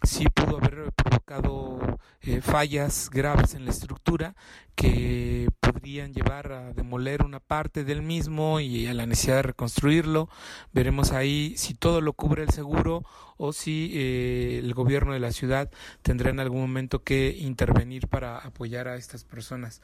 sí 0.05 0.25
pudo 0.33 0.57
haber 0.57 0.91
provocado 0.93 1.79
eh, 2.21 2.41
fallas 2.41 3.09
graves 3.11 3.53
en 3.53 3.65
la 3.65 3.71
estructura 3.71 4.35
que 4.75 5.47
podrían 5.59 6.13
llevar 6.13 6.51
a 6.51 6.73
demoler 6.73 7.23
una 7.23 7.39
parte 7.39 7.83
del 7.83 8.01
mismo 8.01 8.59
y 8.59 8.87
a 8.87 8.93
la 8.93 9.05
necesidad 9.05 9.37
de 9.37 9.41
reconstruirlo. 9.43 10.29
Veremos 10.73 11.11
ahí 11.11 11.53
si 11.57 11.73
todo 11.73 12.01
lo 12.01 12.13
cubre 12.13 12.43
el 12.43 12.49
seguro 12.49 13.03
o 13.37 13.53
si 13.53 13.91
eh, 13.93 14.59
el 14.59 14.73
gobierno 14.73 15.13
de 15.13 15.19
la 15.19 15.31
ciudad 15.31 15.71
tendrá 16.01 16.29
en 16.29 16.39
algún 16.39 16.61
momento 16.61 17.03
que 17.03 17.35
intervenir 17.39 18.07
para 18.07 18.37
apoyar 18.37 18.87
a 18.87 18.95
estas 18.97 19.23
personas. 19.23 19.81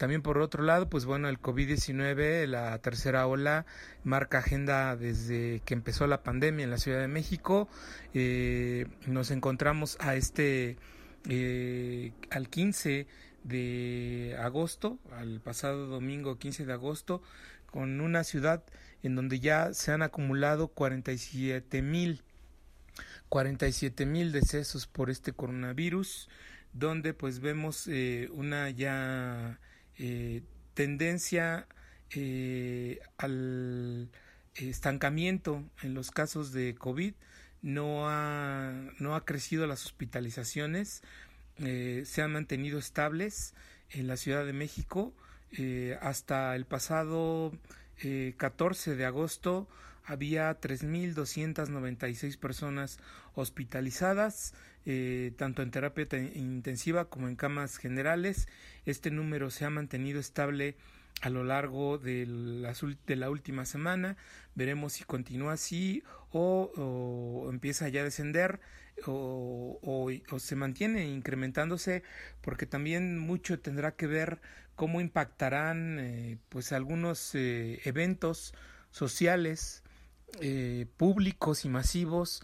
También 0.00 0.22
por 0.22 0.38
otro 0.38 0.62
lado, 0.62 0.88
pues 0.88 1.04
bueno, 1.04 1.28
el 1.28 1.38
COVID-19, 1.42 2.46
la 2.46 2.78
tercera 2.78 3.26
ola, 3.26 3.66
marca 4.02 4.38
agenda 4.38 4.96
desde 4.96 5.60
que 5.66 5.74
empezó 5.74 6.06
la 6.06 6.22
pandemia 6.22 6.64
en 6.64 6.70
la 6.70 6.78
Ciudad 6.78 7.00
de 7.00 7.06
México. 7.06 7.68
Eh, 8.14 8.86
nos 9.06 9.30
encontramos 9.30 9.98
a 10.00 10.14
este, 10.14 10.78
eh, 11.28 12.14
al 12.30 12.48
15 12.48 13.08
de 13.44 14.38
agosto, 14.40 14.98
al 15.12 15.38
pasado 15.42 15.86
domingo 15.86 16.38
15 16.38 16.64
de 16.64 16.72
agosto, 16.72 17.20
con 17.70 18.00
una 18.00 18.24
ciudad 18.24 18.64
en 19.02 19.16
donde 19.16 19.38
ya 19.38 19.74
se 19.74 19.92
han 19.92 20.00
acumulado 20.00 20.68
47 20.68 21.82
mil 21.82 22.22
47 23.28 24.06
mil 24.06 24.32
decesos 24.32 24.86
por 24.86 25.10
este 25.10 25.34
coronavirus, 25.34 26.30
donde 26.72 27.12
pues 27.12 27.40
vemos 27.40 27.86
eh, 27.86 28.30
una 28.32 28.70
ya 28.70 29.60
eh, 30.02 30.42
tendencia 30.72 31.66
eh, 32.14 33.00
al 33.18 34.08
estancamiento 34.54 35.62
en 35.82 35.92
los 35.92 36.10
casos 36.10 36.52
de 36.52 36.74
COVID, 36.74 37.12
no 37.60 38.08
ha, 38.08 38.72
no 38.98 39.14
ha 39.14 39.26
crecido 39.26 39.66
las 39.66 39.84
hospitalizaciones, 39.84 41.02
eh, 41.58 42.04
se 42.06 42.22
han 42.22 42.32
mantenido 42.32 42.78
estables 42.78 43.52
en 43.90 44.06
la 44.06 44.16
Ciudad 44.16 44.46
de 44.46 44.54
México. 44.54 45.12
hasta 46.00 46.56
el 46.56 46.64
pasado 46.64 47.52
14 48.38 48.96
de 48.96 49.04
agosto 49.04 49.68
había 50.04 50.58
3.296 50.58 52.38
personas 52.38 52.98
hospitalizadas, 53.34 54.54
eh, 54.92 55.30
tanto 55.36 55.62
en 55.62 55.70
terapia 55.70 56.04
intensiva 56.34 57.04
como 57.04 57.28
en 57.28 57.36
camas 57.36 57.76
generales. 57.76 58.48
Este 58.86 59.12
número 59.12 59.50
se 59.50 59.64
ha 59.64 59.70
mantenido 59.70 60.18
estable 60.18 60.74
a 61.20 61.30
lo 61.30 61.44
largo 61.44 61.96
de 61.98 62.26
la, 62.26 62.74
de 63.06 63.16
la 63.16 63.30
última 63.30 63.64
semana. 63.66 64.16
Veremos 64.56 64.94
si 64.94 65.04
continúa 65.04 65.52
así 65.52 66.02
o, 66.32 67.48
empieza 67.52 67.88
ya 67.88 68.00
a 68.00 68.04
descender 68.04 68.58
o, 69.06 70.10
se 70.38 70.56
mantiene 70.56 71.08
incrementándose 71.08 72.02
porque 72.40 72.66
también 72.66 73.16
mucho 73.16 73.60
tendrá 73.60 73.92
que 73.92 74.08
ver 74.08 74.40
cómo 74.74 75.00
impactarán 75.00 75.98
eh, 76.00 76.38
pues 76.48 76.72
algunos 76.72 77.32
eh, 77.36 77.80
eventos 77.84 78.54
sociales 78.90 79.84
eh, 80.40 80.86
públicos 80.96 81.64
y 81.64 81.68
masivos 81.68 82.42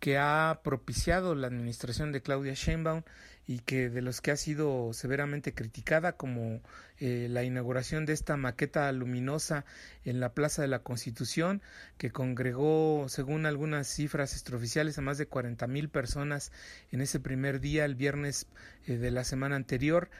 que 0.00 0.18
ha 0.18 0.60
propiciado 0.62 1.34
la 1.34 1.46
administración 1.46 2.12
de 2.12 2.22
Claudia 2.22 2.54
Sheinbaum 2.54 3.02
y 3.46 3.60
que 3.60 3.88
de 3.90 4.02
los 4.02 4.20
que 4.20 4.32
ha 4.32 4.36
sido 4.36 4.92
severamente 4.92 5.54
criticada 5.54 6.16
como 6.16 6.60
eh, 6.98 7.28
la 7.30 7.44
inauguración 7.44 8.04
de 8.04 8.12
esta 8.12 8.36
maqueta 8.36 8.90
luminosa 8.90 9.64
en 10.04 10.18
la 10.18 10.32
Plaza 10.34 10.62
de 10.62 10.68
la 10.68 10.80
Constitución 10.80 11.62
que 11.96 12.10
congregó 12.10 13.06
según 13.08 13.46
algunas 13.46 13.86
cifras 13.86 14.32
extraoficiales 14.32 14.98
a 14.98 15.02
más 15.02 15.16
de 15.16 15.26
40 15.26 15.66
mil 15.68 15.88
personas 15.88 16.50
en 16.90 17.00
ese 17.00 17.20
primer 17.20 17.60
día 17.60 17.84
el 17.84 17.94
viernes 17.94 18.46
eh, 18.86 18.96
de 18.96 19.10
la 19.12 19.22
semana 19.22 19.54
anterior. 19.56 20.10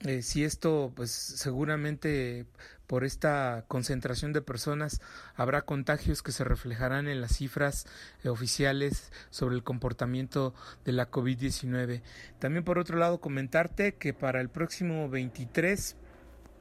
Eh, 0.00 0.22
si 0.22 0.44
esto, 0.44 0.92
pues 0.94 1.12
seguramente 1.12 2.44
por 2.86 3.04
esta 3.04 3.64
concentración 3.68 4.32
de 4.32 4.42
personas 4.42 5.00
habrá 5.34 5.62
contagios 5.62 6.22
que 6.22 6.32
se 6.32 6.44
reflejarán 6.44 7.08
en 7.08 7.20
las 7.20 7.36
cifras 7.36 7.86
eh, 8.22 8.28
oficiales 8.28 9.12
sobre 9.30 9.56
el 9.56 9.62
comportamiento 9.62 10.54
de 10.84 10.92
la 10.92 11.10
COVID-19. 11.10 12.02
También 12.38 12.64
por 12.64 12.78
otro 12.78 12.98
lado 12.98 13.20
comentarte 13.20 13.94
que 13.94 14.12
para 14.12 14.40
el 14.40 14.48
próximo 14.48 15.08
23 15.08 15.96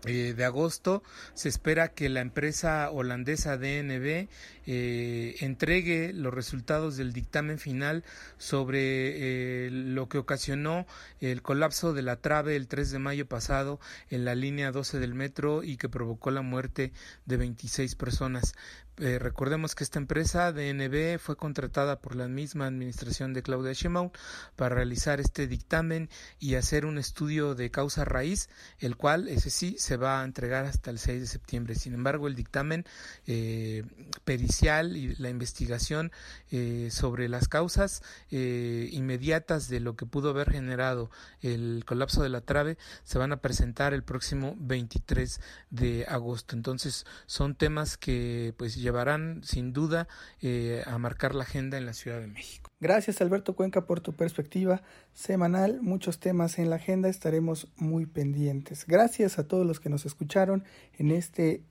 eh, 0.06 0.34
de 0.36 0.44
agosto 0.44 1.02
se 1.34 1.48
espera 1.48 1.88
que 1.88 2.10
la 2.10 2.20
empresa 2.20 2.92
holandesa 2.92 3.56
DNB 3.58 4.28
eh, 4.66 5.36
entregue 5.40 6.12
los 6.12 6.34
resultados 6.34 6.98
del 6.98 7.14
dictamen 7.14 7.58
final 7.58 8.04
sobre 8.38 9.68
eh, 9.68 9.70
lo 9.72 10.10
que 10.10 10.18
ocasionó 10.18 10.86
el 11.22 11.42
colapso 11.42 11.94
de 11.94 12.02
la 12.02 12.18
trave 12.18 12.58
el 12.58 12.68
3 12.68 12.92
de 12.92 13.00
mayo 13.00 13.28
pasado 13.28 13.80
en 14.10 14.26
la 14.26 14.36
línea 14.36 14.74
12 14.74 15.00
del 15.00 15.14
metro 15.14 15.64
y 15.64 15.78
que 15.78 15.88
provocó 15.88 16.32
la 16.32 16.42
muerte 16.42 16.92
de 17.26 17.38
26 17.38 17.96
personas. 17.96 18.56
Eh, 19.00 19.18
recordemos 19.18 19.74
que 19.74 19.84
esta 19.84 19.98
empresa 19.98 20.52
DNB 20.52 21.18
fue 21.18 21.36
contratada 21.36 22.00
por 22.00 22.16
la 22.16 22.28
misma 22.28 22.68
administración 22.68 23.34
de 23.34 23.42
Claudia 23.42 23.74
Sheinbaum 23.74 24.12
para 24.56 24.76
realizar 24.76 25.20
este 25.20 25.48
dictamen 25.48 26.10
y 26.40 26.56
hacer 26.56 26.86
un 26.86 27.00
estudio 27.00 27.56
de 27.56 27.72
causa 27.72 28.06
raíz, 28.06 28.50
el 28.78 28.96
cual 28.96 29.30
ese 29.30 29.50
sí 29.50 29.76
se 29.80 29.98
va 29.98 30.22
a 30.22 30.24
entregar 30.24 30.66
hasta 30.66 30.92
el 30.92 31.00
6 31.00 31.22
de 31.22 31.28
septiembre. 31.28 31.74
Sin 31.74 31.96
embargo, 31.96 32.28
el 32.28 32.36
dictamen 32.36 32.86
eh, 33.26 33.84
pericial 34.26 34.96
y 34.96 35.16
la 35.16 35.30
investigación 35.30 36.12
eh, 36.52 36.90
sobre 36.92 37.30
las 37.30 37.48
causas 37.48 38.04
inmediatas 38.30 39.70
de 39.70 39.80
lo 39.80 39.96
que 39.96 40.06
pudo 40.06 40.30
haber 40.30 40.52
generado 40.52 41.10
el 41.42 41.84
colapso 41.86 42.22
de 42.24 42.30
la 42.30 42.42
trave 42.42 42.78
se 43.04 43.18
van 43.18 43.32
a 43.32 43.38
presentar 43.38 43.94
el 43.94 44.04
próximo 44.04 44.56
23 44.60 45.40
de 45.70 46.06
agosto. 46.08 46.56
Entonces, 46.56 47.06
son 47.26 47.56
temas 47.56 47.98
que 47.98 48.54
pues 48.58 48.76
llevarán 48.84 49.42
sin 49.44 49.74
duda 49.74 50.08
eh, 50.42 50.84
a 50.86 50.98
marcar 51.00 51.34
la 51.34 51.44
agenda 51.44 51.78
en 51.78 51.88
la 51.88 51.94
Ciudad 51.94 52.20
de 52.20 52.28
México. 52.28 52.70
Gracias 52.80 53.22
Alberto 53.22 53.56
Cuenca 53.56 53.86
por 53.86 54.02
tu 54.02 54.14
perspectiva 54.14 54.84
semanal, 55.14 55.82
muchos 55.82 56.20
temas 56.20 56.60
en 56.60 56.70
la 56.70 56.76
agenda, 56.76 57.10
estaremos 57.10 57.68
muy 57.78 58.06
pendientes. 58.06 58.86
Gracias 58.86 59.40
a 59.40 59.48
todos 59.48 59.66
los 59.66 59.80
que 59.80 59.90
nos 59.90 60.06
escucharon 60.06 60.64
en 61.00 61.12
este 61.12 61.64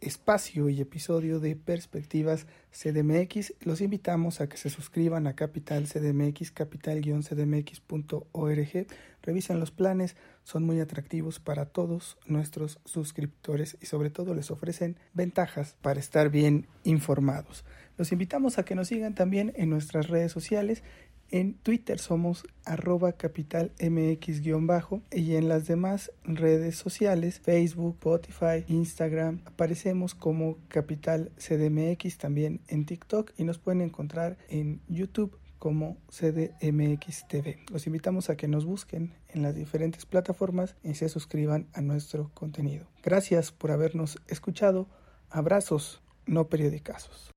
espacio 0.00 0.68
y 0.68 0.80
episodio 0.80 1.40
de 1.40 1.56
Perspectivas 1.56 2.46
CDMX. 2.72 3.54
Los 3.60 3.80
invitamos 3.80 4.40
a 4.40 4.48
que 4.48 4.56
se 4.56 4.70
suscriban 4.70 5.26
a 5.26 5.34
Capital 5.34 5.86
CDMX, 5.86 6.52
capital-cdmx.org. 6.52 8.86
Revisen 9.22 9.60
los 9.60 9.70
planes, 9.70 10.16
son 10.44 10.64
muy 10.64 10.80
atractivos 10.80 11.40
para 11.40 11.66
todos 11.66 12.16
nuestros 12.26 12.80
suscriptores 12.84 13.76
y 13.80 13.86
sobre 13.86 14.10
todo 14.10 14.34
les 14.34 14.50
ofrecen 14.50 14.96
ventajas 15.12 15.76
para 15.82 16.00
estar 16.00 16.30
bien 16.30 16.66
informados. 16.84 17.64
Los 17.98 18.12
invitamos 18.12 18.58
a 18.58 18.64
que 18.64 18.74
nos 18.74 18.88
sigan 18.88 19.14
también 19.14 19.52
en 19.56 19.68
nuestras 19.68 20.08
redes 20.08 20.32
sociales 20.32 20.82
en 21.30 21.54
Twitter 21.54 21.98
somos 21.98 22.44
arroba 22.64 23.12
capitalmx-bajo 23.12 25.02
y 25.12 25.34
en 25.36 25.48
las 25.48 25.66
demás 25.66 26.12
redes 26.24 26.76
sociales, 26.76 27.40
Facebook, 27.40 27.94
Spotify, 27.94 28.64
Instagram, 28.68 29.40
aparecemos 29.44 30.14
como 30.14 30.58
Capital 30.68 31.30
CDMX 31.36 32.18
también 32.18 32.60
en 32.68 32.86
TikTok 32.86 33.32
y 33.36 33.44
nos 33.44 33.58
pueden 33.58 33.80
encontrar 33.80 34.38
en 34.48 34.80
YouTube 34.88 35.38
como 35.58 35.98
CDMX 36.08 37.28
TV. 37.28 37.58
Los 37.70 37.86
invitamos 37.86 38.30
a 38.30 38.36
que 38.36 38.48
nos 38.48 38.64
busquen 38.64 39.12
en 39.28 39.42
las 39.42 39.54
diferentes 39.54 40.06
plataformas 40.06 40.74
y 40.82 40.94
se 40.94 41.08
suscriban 41.08 41.68
a 41.74 41.82
nuestro 41.82 42.30
contenido. 42.34 42.86
Gracias 43.02 43.52
por 43.52 43.70
habernos 43.70 44.18
escuchado. 44.26 44.88
Abrazos, 45.28 46.02
no 46.26 46.48
periodicazos. 46.48 47.30